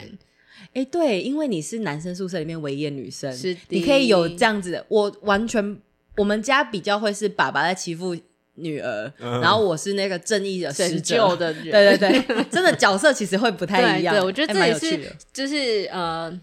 [0.73, 4.83] 哎、对，因为你是男生宿舍里面唯一的女生，是的你可以有这样子的。
[4.87, 5.79] 我完全，
[6.15, 8.17] 我们家比较会是爸爸在欺负
[8.55, 14.11] 女儿，嗯、然后我是那个正义的使者的人，对对对，真的角色其实会不太一样。
[14.15, 16.35] 对，对，我觉得这也是，就是呃，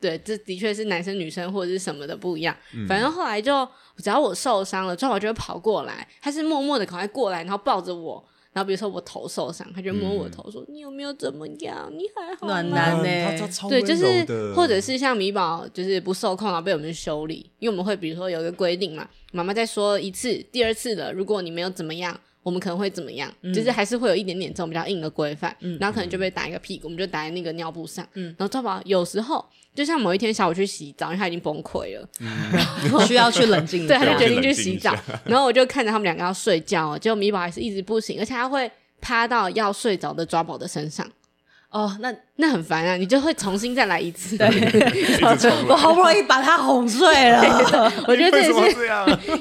[0.00, 2.56] 对，这的确是男生女生或者是什么的不一样。
[2.74, 8.26] 嗯、反正后来就，只要我受伤了，正好就会跑过来，他是默默的赶快过来，然后抱着我。
[8.52, 11.90] 然后比如说我头受伤，他就摸我头说：“你有没有怎么样？
[11.92, 13.38] 你还好吗？”暖男呢？
[13.68, 22.18] 对，就是或者是像米宝，就是不受控然后被我们修理，因为我们会比如说有一个规定嘛，妈妈再说一次，第二次了，如果你没有怎么样，
[22.48, 23.30] 我们可能会怎么样？
[23.54, 28.06] 就是还是会有一点点这种比较硬的规范，然后可能就被打一个屁股，我们就打在那个尿布上。
[28.14, 29.44] 然后赵宝有时候。
[29.74, 34.92] 就像某一天下午去洗澡，因为他已经崩溃了，嗯、 然后需要去冷静一下，对，他就决定去洗澡。
[35.24, 38.68] 然后我就看着他们两个要睡觉，结果米宝还是一直不行，而且他会
[39.00, 41.08] 趴到要睡着的抓宝的身上。
[41.70, 42.96] 哦，那那很烦啊！
[42.96, 44.36] 你就会重新再来一次。
[44.38, 44.46] 对，
[45.68, 47.42] 我好不容易把他哄睡了。
[48.08, 48.88] 我觉得这也是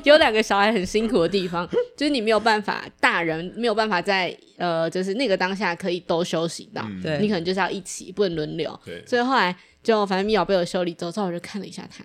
[0.03, 6.85] 有两个小孩很辛苦的地方， 就是你没有办法，大人没有办法在呃，就是那个当下可以都休息到。
[7.01, 8.79] 对，你可能就是要一起，不能轮流。
[8.85, 9.55] 对，所以后来。
[9.83, 12.03] 就反正米宝被我修理之后，之后我就看了一下他，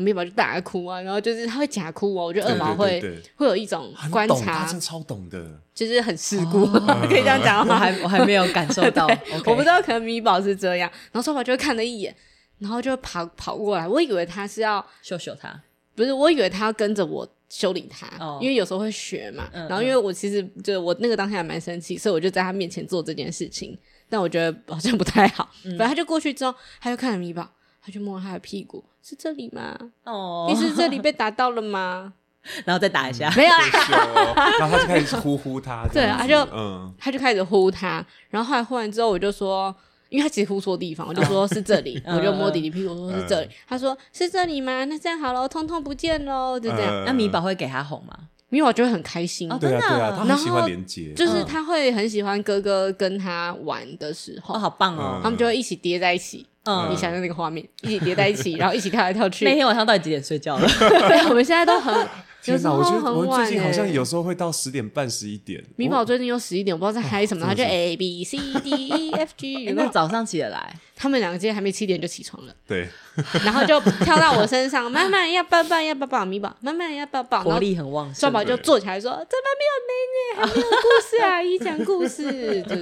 [0.00, 3.00] 米宝就大哭啊，然后就是他会假哭哦，我觉得二毛会
[3.36, 6.64] 会有一种观察，他超懂的，就是很世故，
[7.08, 7.74] 可以这样讲吗？
[7.74, 9.06] 我还我还没有感受 到，
[9.44, 12.14] 我不知道可能米宝是这样，然后超宝就会看了一眼，
[12.58, 15.60] 然后就跑跑过来，我以为他是要秀秀他，
[15.94, 18.08] 不是，我以为他要跟着我修理他，
[18.40, 23.78] 因为有时候会学嘛，然后因为我其实就我那个当下还蛮生气，所以我就在他面前做这件事情。
[24.08, 27.50] 但我觉得好像不太好，反正他就过去之后，他就看着米宝，
[27.84, 29.76] 他就摸他的屁股，是这里吗？
[30.04, 32.14] 哦， 你是这里被打到了吗？
[32.64, 34.34] 然后再打一下，没有啦。
[34.58, 39.72] 然后他就开始呼呼他，对，他就嗯，他就开始呼他，然后后来呼完之后，我就说，
[40.08, 44.84] 因为他其实呼错地方，我就说是这里，我就摸弟弟屁股，说是这里，他说是这里吗？
[44.86, 47.04] 那这样好了，通通不见喽，就这样。
[47.04, 48.12] 那米宝会给他哄吗？
[48.48, 59.44] 米宝就会很开心，对啊，对啊，他很喜欢连接，就是他会很喜欢哥哥跟他玩的时候，好棒哦，他们就会一起叠在一起，嗯，你想象那个画面，一起叠在一起，然后一起跳来跳去。
[59.44, 60.68] 那天晚上到底几点睡觉了？
[61.28, 61.94] 我们现在都很。
[62.42, 65.62] 天哪，我觉得我最近好像有时候会到十点半、十一点。
[65.76, 69.70] 米宝最近又十一点，我不知道在嗨什么，他就 A B C D E F G。
[69.76, 72.52] 那早上起得来，他们两个今天还没七点就起床了。
[72.66, 72.88] 对，
[73.44, 78.14] 然后就跳到我身上，妈妈要抱抱，要抱抱米宝，妈妈要抱抱，活力很旺盛。
[78.16, 80.46] 双宝就坐起来说：“怎么没有奶奶？
[80.46, 81.40] 还没有故事啊？
[81.42, 82.76] 姨讲故事，就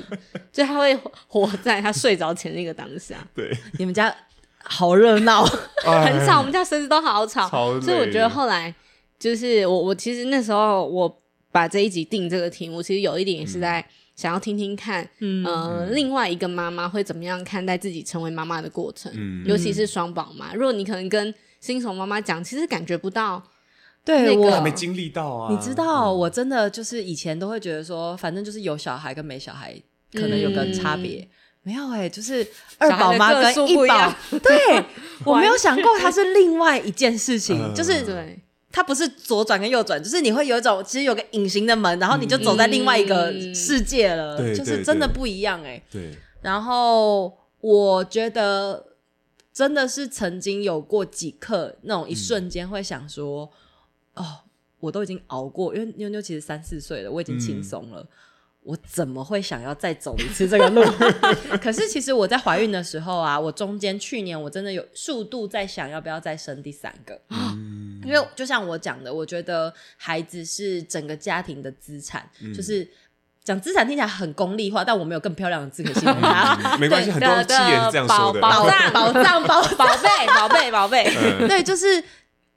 [0.51, 4.15] 就他会活在他睡着前那个当下。”对，你们家
[4.63, 5.45] 好热闹，
[5.85, 7.47] 很吵，我们家孙子都好吵，
[7.81, 8.75] 所以我觉得后来。
[9.21, 13.85] 就是我，我其实那时候我把这一集定这个题目，其实有一点也是在
[14.17, 20.55] 想要听听看，嗯，呃，嗯、另外一个妈妈会怎么样看待自己成为妈妈的过程，嗯，尤其是双宝妈。
[20.55, 23.43] 如果你可能跟新手妈妈讲，其实感觉不到、
[24.07, 25.53] 那个，对我还没经历到啊。
[25.53, 29.75] 你知道，我真的就是以前都会觉得说，反正就是有小孩跟没小孩
[30.15, 31.29] 可能有个差别，嗯、
[31.65, 32.47] 没有哎、欸，就是
[32.79, 34.83] 二宝妈跟一宝，对，
[35.27, 38.39] 我没有 想过它是另外一件事情，嗯、就是对。
[38.73, 45.83] 它不是左转跟右转，就是你会有一种其实有个隐形的门，然后你就走在另外一个世界了，嗯、就是真的不一样哎、欸。
[45.91, 46.15] 对。
[46.41, 48.87] 然后我觉得
[49.53, 53.51] 真的是曾经有过几刻那种一瞬间会想说，
[54.15, 54.39] 嗯、哦，
[54.79, 58.01] 我都已经熬过，因为妞妞其实三四岁了，我已经轻松了。
[58.01, 58.09] 嗯
[58.71, 60.81] 我怎么会想要再走一次这个路？
[61.61, 72.89] 可是其实我在怀孕的时候啊，我中间去年我真的有数度在想要不要再生第三个，嗯、因为就像我讲的，我觉得孩子是整个家庭的资产，嗯、就是
[73.43, 76.79] 讲资产听起来很功利化，但我没有更漂亮的字可以形容它。
[76.79, 81.13] 没关系，很多企业是这样说的，宝藏、宝藏、宝宝贝、宝贝、宝贝，
[81.49, 82.01] 对，就是。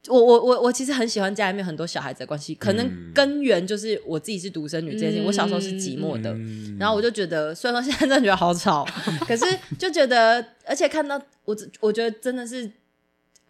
[0.10, 5.24] 我我我我其实很喜欢家里面很多小孩子的关系，可能根源就是我自己是独生女这件事情。
[5.24, 8.86] 嗯、我小时候是寂寞的，嗯、然后我就觉得，虽然说现在真的觉得好吵，
[9.28, 9.45] 可是
[9.80, 12.70] 就觉得，而且看到我，我觉得真的是。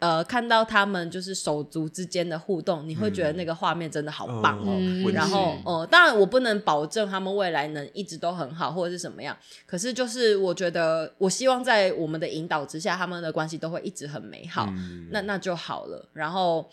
[0.04, 4.76] 呃，看到他们就是手足之间的互动，你会觉得那个画面真的好棒哦。
[4.78, 9.34] 嗯、然后，哦、呃，当然我不能保证他们未来能一直都很好，或者是什么样。
[9.64, 14.66] 可是，就是我觉得，我希望在我们的引导之下，他们的关系都会一直很美好。
[14.76, 16.06] 嗯、那那就好了。
[16.12, 16.68] 然后，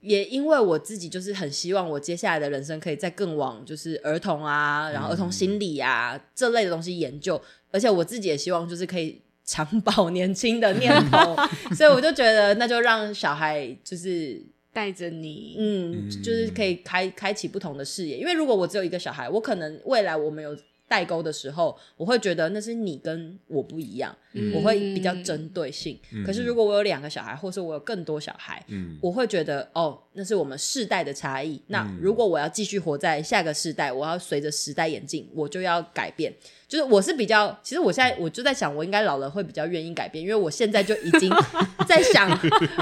[0.00, 7.38] 也因为我自己就是很希望我接下来的人生可以再更往就是儿童啊，然后儿童心理啊、嗯、这类的东西研究。
[7.70, 9.21] 而且我自己也希望就是可以。
[9.44, 11.36] 长保年轻的念头，
[11.74, 14.40] 所以我就觉得那就让小孩就是
[14.72, 18.16] 带着你，嗯，就是可以开开启不同的视野。
[18.16, 20.56] 因为如果我只有一个小孩，我可能未来我们有
[20.88, 25.98] 代沟的时候，我会觉得那是你跟我不一样，嗯、我会比较针对性。
[26.12, 31.60] 嗯、可是如果我有两个小孩，或是我有更多小孩，嗯、我会觉得哦，那是我们世代的差异。
[31.68, 36.30] 那如果我要继续活在下个世代，我要随着时代演进，我就要改变。
[36.72, 41.30] 就是我是比较，其实我现在我就在想，我应该老了会比较愿意改变，因为我现在就已经
[41.86, 42.30] 在想，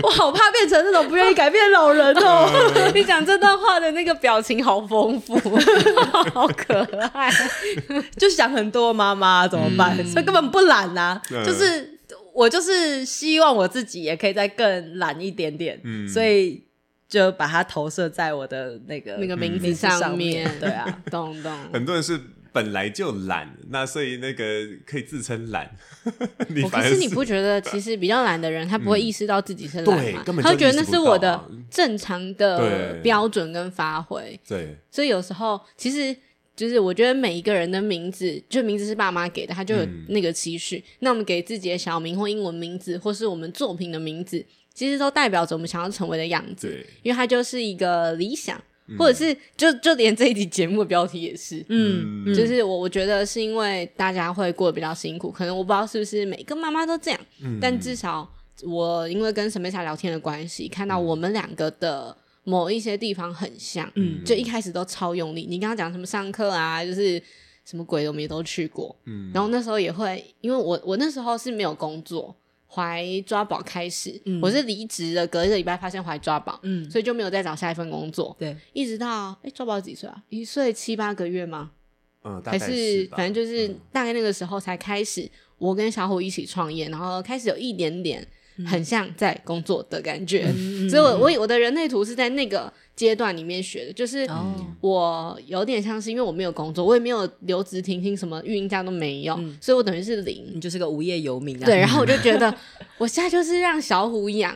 [0.00, 2.48] 我好怕变成那种不愿意改变老人哦。
[2.94, 5.36] 你讲这段话的那个表情好丰富，
[6.32, 6.82] 好可
[7.12, 7.28] 爱，
[8.16, 9.96] 就想很多妈妈怎么办？
[10.06, 11.98] 所以根本不懒啊，就是
[12.32, 16.62] 我就是希望我自己也可以再更懒一点点，所以
[17.08, 20.48] 就把它投射在我的那个那个名字上面。
[20.60, 21.52] 对啊，懂懂。
[21.72, 22.20] 很多人是。
[22.52, 25.70] 本来就懒，那所以那个可以自称懒。
[26.48, 30.24] 你可是你不觉得， 其实比较懒的人，他不会意识到自己是懒吗？
[30.42, 34.38] 他觉得那是我的正常的标准跟发挥。
[34.48, 36.16] 对，所以有时候其实
[36.56, 40.82] 就是我觉得每一个人的名字，就名字是爸妈给的，他就有那个期许。
[40.98, 44.44] 那我们给自己的小名或英文名字，或是我们作品的名字，
[44.74, 46.84] 其实都代表着我们想要成为的样子。
[47.02, 48.60] 因为它就是一个理想。
[48.98, 58.28] 或者是就就连这一集节目的标题也是，嗯，就是我我觉得是因为大家会过得比较辛苦，可能我不知道是不是每个妈妈都这样，嗯，但至少
[58.62, 65.46] 我因为跟沈妹莎聊天的关系，看到我们两个的某一些地方很像，嗯，就一开始都超用力。
[65.48, 67.22] 你刚刚讲什么上课啊，就是
[67.64, 72.34] 什么鬼我们也都去过，嗯，然后那时候也会，因为我我那时候是没有工作。
[72.72, 80.22] 怀抓宝开始，嗯、我是离职了，隔一个礼拜发现怀抓宝，嗯，所以就没有再找下一份工作，对，一直到哎抓宝几岁啊？
[80.28, 81.72] 一岁七八个月吗？
[82.22, 88.24] 嗯，还是反正就是大概那个时候才开始，我跟小虎一起创业，然后开始有一点点
[88.66, 92.72] 很像在工作的感觉，嗯、所以我我我的人类图是在那个。
[92.96, 94.28] 阶段里面学的，就是
[94.82, 101.64] 我有点像是因为我没有工作，我也没有留职停薪，什么育婴假都没有，嗯、所以我等于是零，你就是个无业游民啊。
[101.64, 102.54] 对，然后我就觉得
[102.98, 104.54] 我现在就是让小虎养，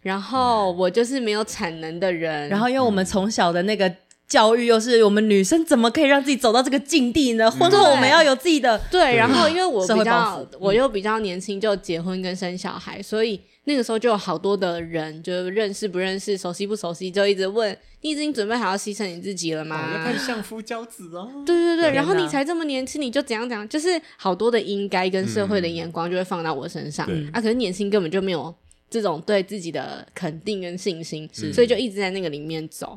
[0.00, 2.48] 然后我就是没有产能的人。
[2.48, 3.94] 然后因为我们从小的那个
[4.28, 7.50] 教育又是我们女生怎么可以让自己走到这个境地呢？
[7.50, 13.40] 婚后我们要有自己的对，然后因为我比较我又比较年轻就结婚跟生小孩，所以。
[13.68, 19.90] 那个时候就有好多的人，就认识不认识、熟悉不熟悉，就一直问：你已经准备好要牺牲你自己了吗？
[19.92, 21.28] 要看相夫教子哦。
[21.44, 27.04] 对对 对，然后你才这么年轻，你就怎样怎样，就是好多的应该跟社会的眼光就会放到我身上。
[27.32, 28.54] 啊，可是年轻根本就没有
[28.88, 32.96] 这种对自己的肯定跟信心，所以就一直在那个里面走。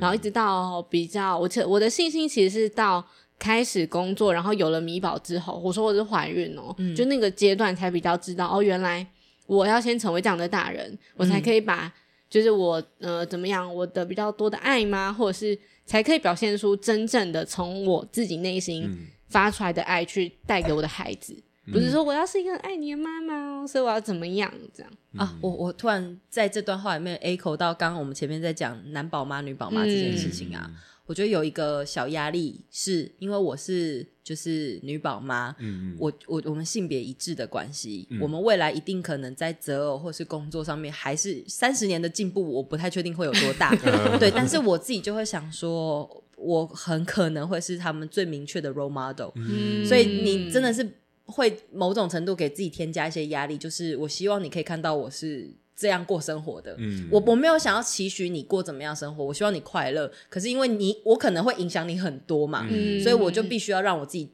[0.00, 3.04] 然后一直到比较，我我的信心其实是到
[3.38, 9.06] 开始工作，然后有了米宝之后，我说我是怀孕哦，就那个阶段才比较知道哦，原来。
[9.46, 11.92] 我要先成为这样的大人，我才可以把，嗯、
[12.28, 15.10] 就是我呃怎么样，我的比较多的爱吗？
[15.10, 21.34] 或者是才可以表现出真正的从我自己内心发出来的爱，去带给我的孩子。
[21.68, 24.92] 嗯、不是说我要是一个爱你的妈妈哦，所以我要怎么样这样。
[25.16, 25.36] 啊？
[25.40, 30.66] 我我突然在这段话里面 echo 到刚刚我们前面在讲男宝妈、女宝妈这件事情啊。
[30.68, 30.76] 嗯。
[31.06, 43.74] 我觉得有一个小压力，是因为我是就是女宝妈，嗯嗯，我我我们性别一致的关系，嗯、我们未来一定可能在择偶或是工作上面，还是三十年的进步，我不太确定会有多大，
[44.20, 50.86] 对，但是我自己就会想说，我很可能会是他们最明确的 role model，嗯，所以你真的是
[51.28, 55.48] 会某种程度给自己添加一些压力，就是我希望你可以看到我是。
[55.80, 60.10] 这样过生活的，嗯，我我没有想要期许你过怎么样生活，我希望你快乐。
[60.28, 64.28] 可是因为你，我可能会影响你很多嘛，嗯，所以我就必须要让我自己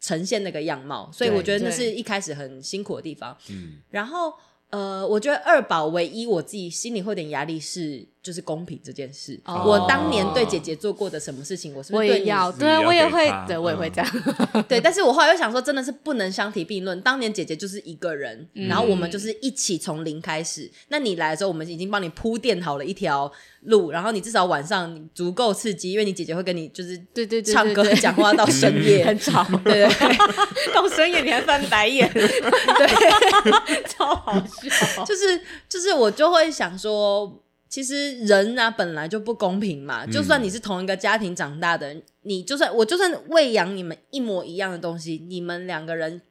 [0.00, 1.10] 呈现那个样貌。
[1.12, 3.36] 所以我觉得那是一开始很辛苦的地方。
[3.50, 4.32] 嗯，然后
[4.70, 12.50] 呃，我觉得二宝唯一我自己心里会有点压力是，就是公平这件事，我当年对姐姐做过的什么事情，我是不是对你要？
[12.50, 14.12] 对，我也会，对，我也会这样。
[14.68, 17.00] 对，但是我后来又想说，真的是不能相提并论。
[17.02, 20.68] 当年姐姐就是一个人，然后我们就是一起从零开始。
[20.88, 35.04] 那你来的时候，我们已经帮你铺垫好了一条路，然后你至少晚上足够刺激，因为你姐姐会跟你就是对对唱歌讲话到深夜， 很吵，对 对，到深夜你还翻白眼，对，超好笑。
[35.04, 37.40] 就是就是我就会想说。
[37.68, 40.06] 其实人啊，本来就不公平嘛。
[40.06, 46.22] 就算你是同一个家庭长大的，嗯、你就算我就算喂养你们一模一样的东西，你们两个人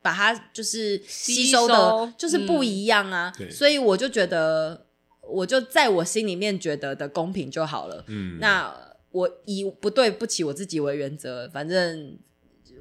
[0.00, 3.32] 把它就是吸收的，就是不一样啊。
[3.38, 4.86] 嗯、所以我就觉得，
[5.20, 8.04] 我就在我心里面觉得的公平就好了。
[8.08, 8.74] 嗯，那
[9.10, 12.18] 我以不对不起我自己为原则，反正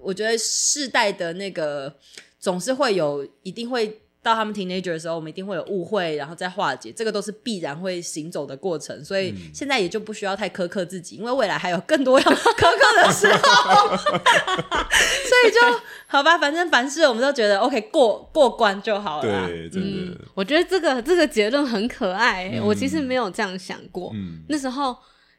[0.01, 1.97] 我觉得世代的那个
[2.39, 4.01] 总是会有，一定会。
[4.27, 9.03] 到他们 teenager 的时候，我们一定会有误会，然后再化解，这个都是必然会行走的过程。
[9.05, 13.95] 所以现在也就不需要太苛刻自己，因为未来还有更多要 苛刻的时候。
[13.97, 15.59] 所以就
[16.07, 19.47] 好吧，反正凡事我们都觉得 OK 过过关就好了。
[19.47, 20.11] 对，真的。
[20.11, 22.49] 嗯，我觉得这个这个结论很可爱。
[22.53, 24.11] 嗯，我其实没有这样想过。
[24.13, 24.95] 嗯，那时候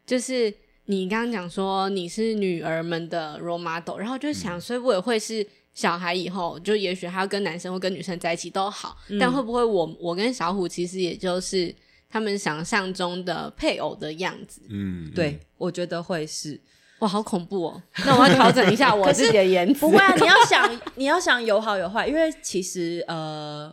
[0.06, 0.52] 就是
[0.86, 5.46] 你刚刚讲说你是女儿们的 role model，然后就想，所以我也会是。
[5.78, 11.72] 小孩以后就也许他要跟男生或跟女生在一起都好，嗯、但会不会我我跟小虎其实也就是
[12.10, 14.60] 他们想象中的配偶的样子？
[14.68, 16.60] 嗯，对，我觉得会是。
[16.98, 17.82] 哇，好恐怖哦！
[18.04, 19.78] 那我要调整一下我自己的言辞。
[19.78, 23.72] 不会啊，你要想你要想有好有坏，因为其实呃。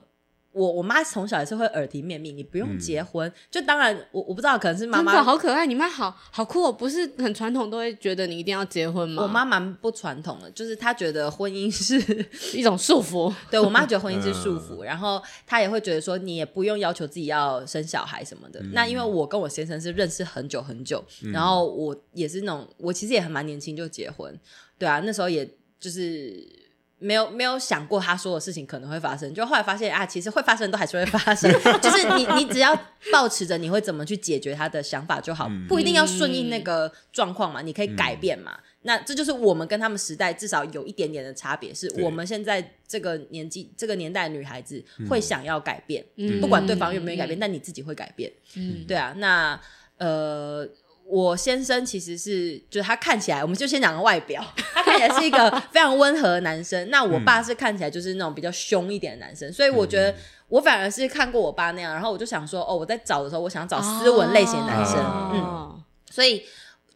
[0.55, 3.29] 我我妈从小也是会耳提面命，你不用结婚。
[3.29, 5.65] 嗯、就当然，我我不知道，可能是妈妈好可爱。
[5.65, 9.23] 你妈好好酷哦，不是很传统，都会觉得你一定要结婚吗？
[9.23, 11.99] 我妈蛮不传统的，就是她觉得婚姻是
[12.57, 13.33] 一种束缚。
[13.51, 18.61] 对，我妈觉得婚姻是束缚，然后她也会觉得说你也不用要求自己要生小孩什么的。
[18.61, 24.33] 嗯、那因为我跟我先生是认识很久很久，嗯、然后我也是那种，我其实也很蛮年轻就结婚。
[24.79, 25.45] 对啊，那时候也
[25.77, 26.63] 就是。
[26.97, 32.73] 没有没有想过他说的事情可能会发生，就后来发现啊，其实会发生都还是会发生， 就是你你只要
[33.11, 38.53] 保持着你会怎么去解决他的想法就好，嗯、不一定要顺应那个状况嘛，你可以改变嘛。
[38.55, 48.31] 嗯、那这就是我们跟他们时代至少有一点点的差别，是我们现在这个年纪这个年代的女孩子会想要改变，嗯、不管对方愿不愿意改变，嗯、但你自己会改变。
[48.55, 49.59] 嗯，对啊，那
[49.97, 50.67] 呃。
[51.07, 54.43] 我先生其实是，就是他看起来，我们就先讲个外表，
[54.73, 56.89] 他看起来是一个非常温和的男生。
[56.89, 60.13] 那我爸是看起来就是那种比较凶一点的男生，所以我觉得
[60.47, 65.31] 我反而是看过我爸那样，然后我就想说，哦，我在找的时候，我想找斯文类型的男生，哦、
[65.75, 66.43] 嗯，所以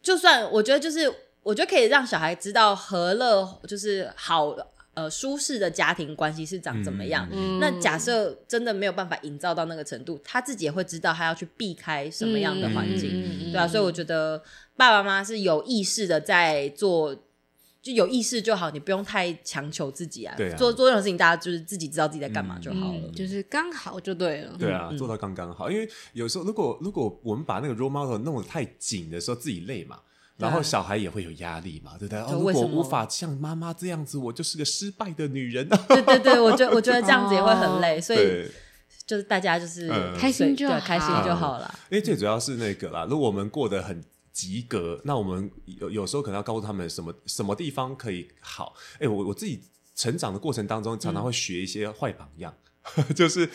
[0.02, 4.56] 就算我觉得就是，我觉得可以让小孩知道和乐就是好。
[4.92, 7.28] 呃，舒适的家庭关系是长怎么样？
[7.30, 13.68] 嗯、那假设真的没有办法营造到那个程度，他自己也会知道他要去避开什么样的环境，嗯、对啊。
[13.68, 14.42] 所以我觉得
[14.76, 17.14] 爸爸妈妈是有意识的在做，
[17.80, 20.34] 就有意识就好，你不用太强求自己啊。
[20.36, 24.56] 对啊，做做任何事情，大家就是自己知道自己在干嘛就好了，嗯、就是刚好就对了。
[24.58, 25.70] 对啊，做到刚刚好。
[25.70, 30.00] 因为有时候如果如果我们把那个 role model 弄得太紧的时候，自己累嘛。
[30.40, 32.18] 然后小孩也会有压力嘛，对不对？
[32.20, 35.68] 哦，如果无法像妈妈这样子，我就是个失败的女人。
[35.68, 38.50] 对对对，我觉得我觉得这样子也会很累，所以
[39.06, 39.88] 就是大家就是
[40.18, 41.72] 开心就开心就好了。
[41.90, 48.74] 因为最主要是那个啦，如果我们过得很及格，那我们有有时候可能要告诉他们什么什么地方可以好。
[48.98, 49.62] 哎，我我自己
[49.94, 52.54] 成长的过程当中，常常会学一些坏榜样。
[53.14, 53.48] 就是，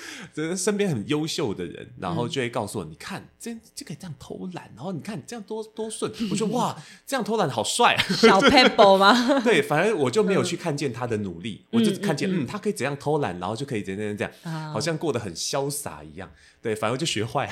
[0.56, 6.12] 身边很优秀的人，然后就会告诉我：“嗯、你看，这这可以这样偷懒，然后你看这样多多顺。
[6.32, 6.76] ”我说：“哇，
[7.08, 9.42] 这样偷懒好帅啊！” 小 pebble 吗？
[9.44, 16.32] 对，反而我就没有去看见他的努力，嗯、我就看见嗯，嗯，他可以怎样偷懒，然后就可以怎样怎样，嗯、好像过得很潇洒一样。
[16.62, 17.50] 对，反而就学坏，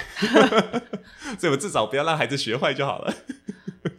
[1.40, 3.14] 所以我至少不要让孩子学坏就好了。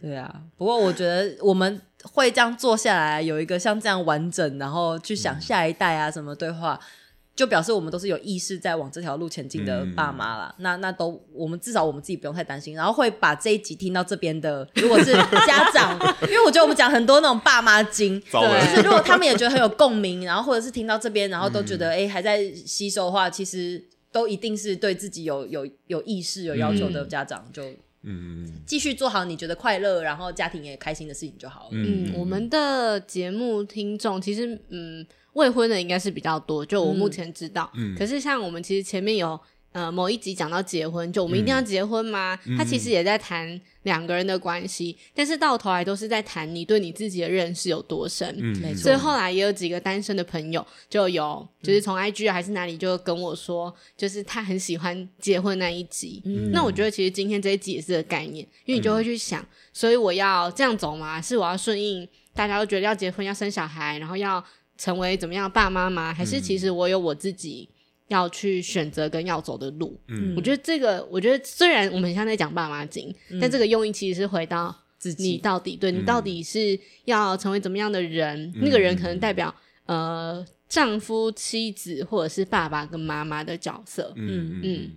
[0.01, 6.79] 对啊，不过我觉得我们会这样做下来，有一个像这样完整，然后去想下一代啊什么对话。
[6.81, 6.87] 嗯
[7.35, 10.55] 就表示我们都是有意识在往这条路前进的爸妈啦。
[10.57, 12.73] 嗯、那那都我们至少我们自己不用太担心。
[12.73, 15.11] 然后会把这一集听到这边的，如果是
[15.45, 23.83] 家长，因为我觉得我们讲很多那种爸妈经，对，就是如果他们也觉得很有共鸣，然后或者是听到这边，然后都觉得哎、嗯欸、还在吸收的话，其实
[24.13, 27.61] 都一定是对自己有有有意识、有要求的家长，就
[28.03, 31.69] 嗯继续做好你觉得快乐，然后家庭也开心的事情就好了。
[31.71, 35.05] 嗯，我们的节目听众其实嗯。
[35.35, 37.71] 未婚的应该是比较多，就我目前知道。
[37.75, 39.39] 嗯，可是像我们其实前面有
[39.73, 42.39] 呃某一集讲到结婚，就我们一定要结婚吗？
[42.45, 48.33] 嗯、他其实也在谈两个人的关系，嗯、但是到头来都是在谈你对你自己的认识有多深。
[48.39, 48.83] 嗯，没错。
[48.83, 56.21] 所以后来也有几个单身的朋友就有，就是从 IG 还是哪里就跟我说，就是他很喜欢结婚那一集。
[56.23, 61.21] 嗯，那我觉得其实今天这一集也是个概念，因为你就会去想，所以我要这样走吗？
[61.21, 64.41] 是我要顺应大家都觉得要结婚要生小孩，然后要
[64.77, 66.13] 成为怎么样的爸妈吗？
[66.13, 67.69] 还是其实我有我自己
[68.07, 69.99] 要去选择跟要走的路？
[70.07, 78.51] 嗯，我觉得这个，我觉得虽然我们现在在讲爸妈经，嗯、但这个用意其实是回到自己，你到底对你到底是要成为怎么样的人？
[78.55, 79.53] 嗯、那个人可能代表
[79.85, 84.13] 呃丈夫、妻子或者是爸爸跟妈妈的角色。
[84.15, 84.61] 嗯嗯。
[84.63, 84.91] 嗯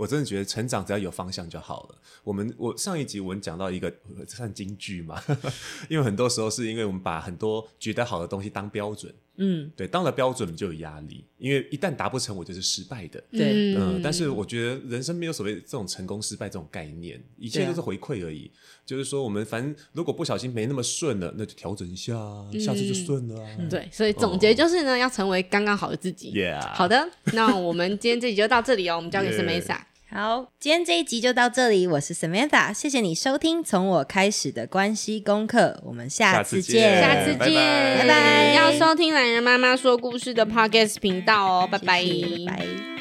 [0.00, 1.94] 我真的觉得成长只要有方向就好了。
[2.24, 3.92] 我们我上一集我们讲到一个
[4.26, 5.22] 算金句嘛，
[5.90, 14.00] 因为很多时候是因为我们把很多觉得好的东西当标准，嗯，对，当了标准就有压力，因为一旦达不成，我就是失败的，对，嗯。
[14.02, 18.50] 但是我觉得人生没有所谓这种成功失败这种概念，一切都是回馈而已。
[18.54, 22.14] 啊、就是说，我们反正如果不小心没那么顺了，那就调整一下，
[22.58, 23.68] 下次就顺了、啊嗯。
[23.68, 26.32] 对，所以总结就是呢，哦、要成为刚刚好的自己。
[26.32, 29.78] Yeah 好的，那我们今天这集就到这里哦，我们交给 Samantha。
[30.12, 31.86] 好，今天这一集就到这里。
[31.86, 35.80] 我是 Samantha，谢谢你收听从我开始的关系功课。
[35.84, 37.54] 我们下次见，下次见，
[37.98, 38.52] 拜拜。
[38.54, 42.99] 要收听懒人妈妈说故事的 Podcast 频道哦，拜拜，拜拜。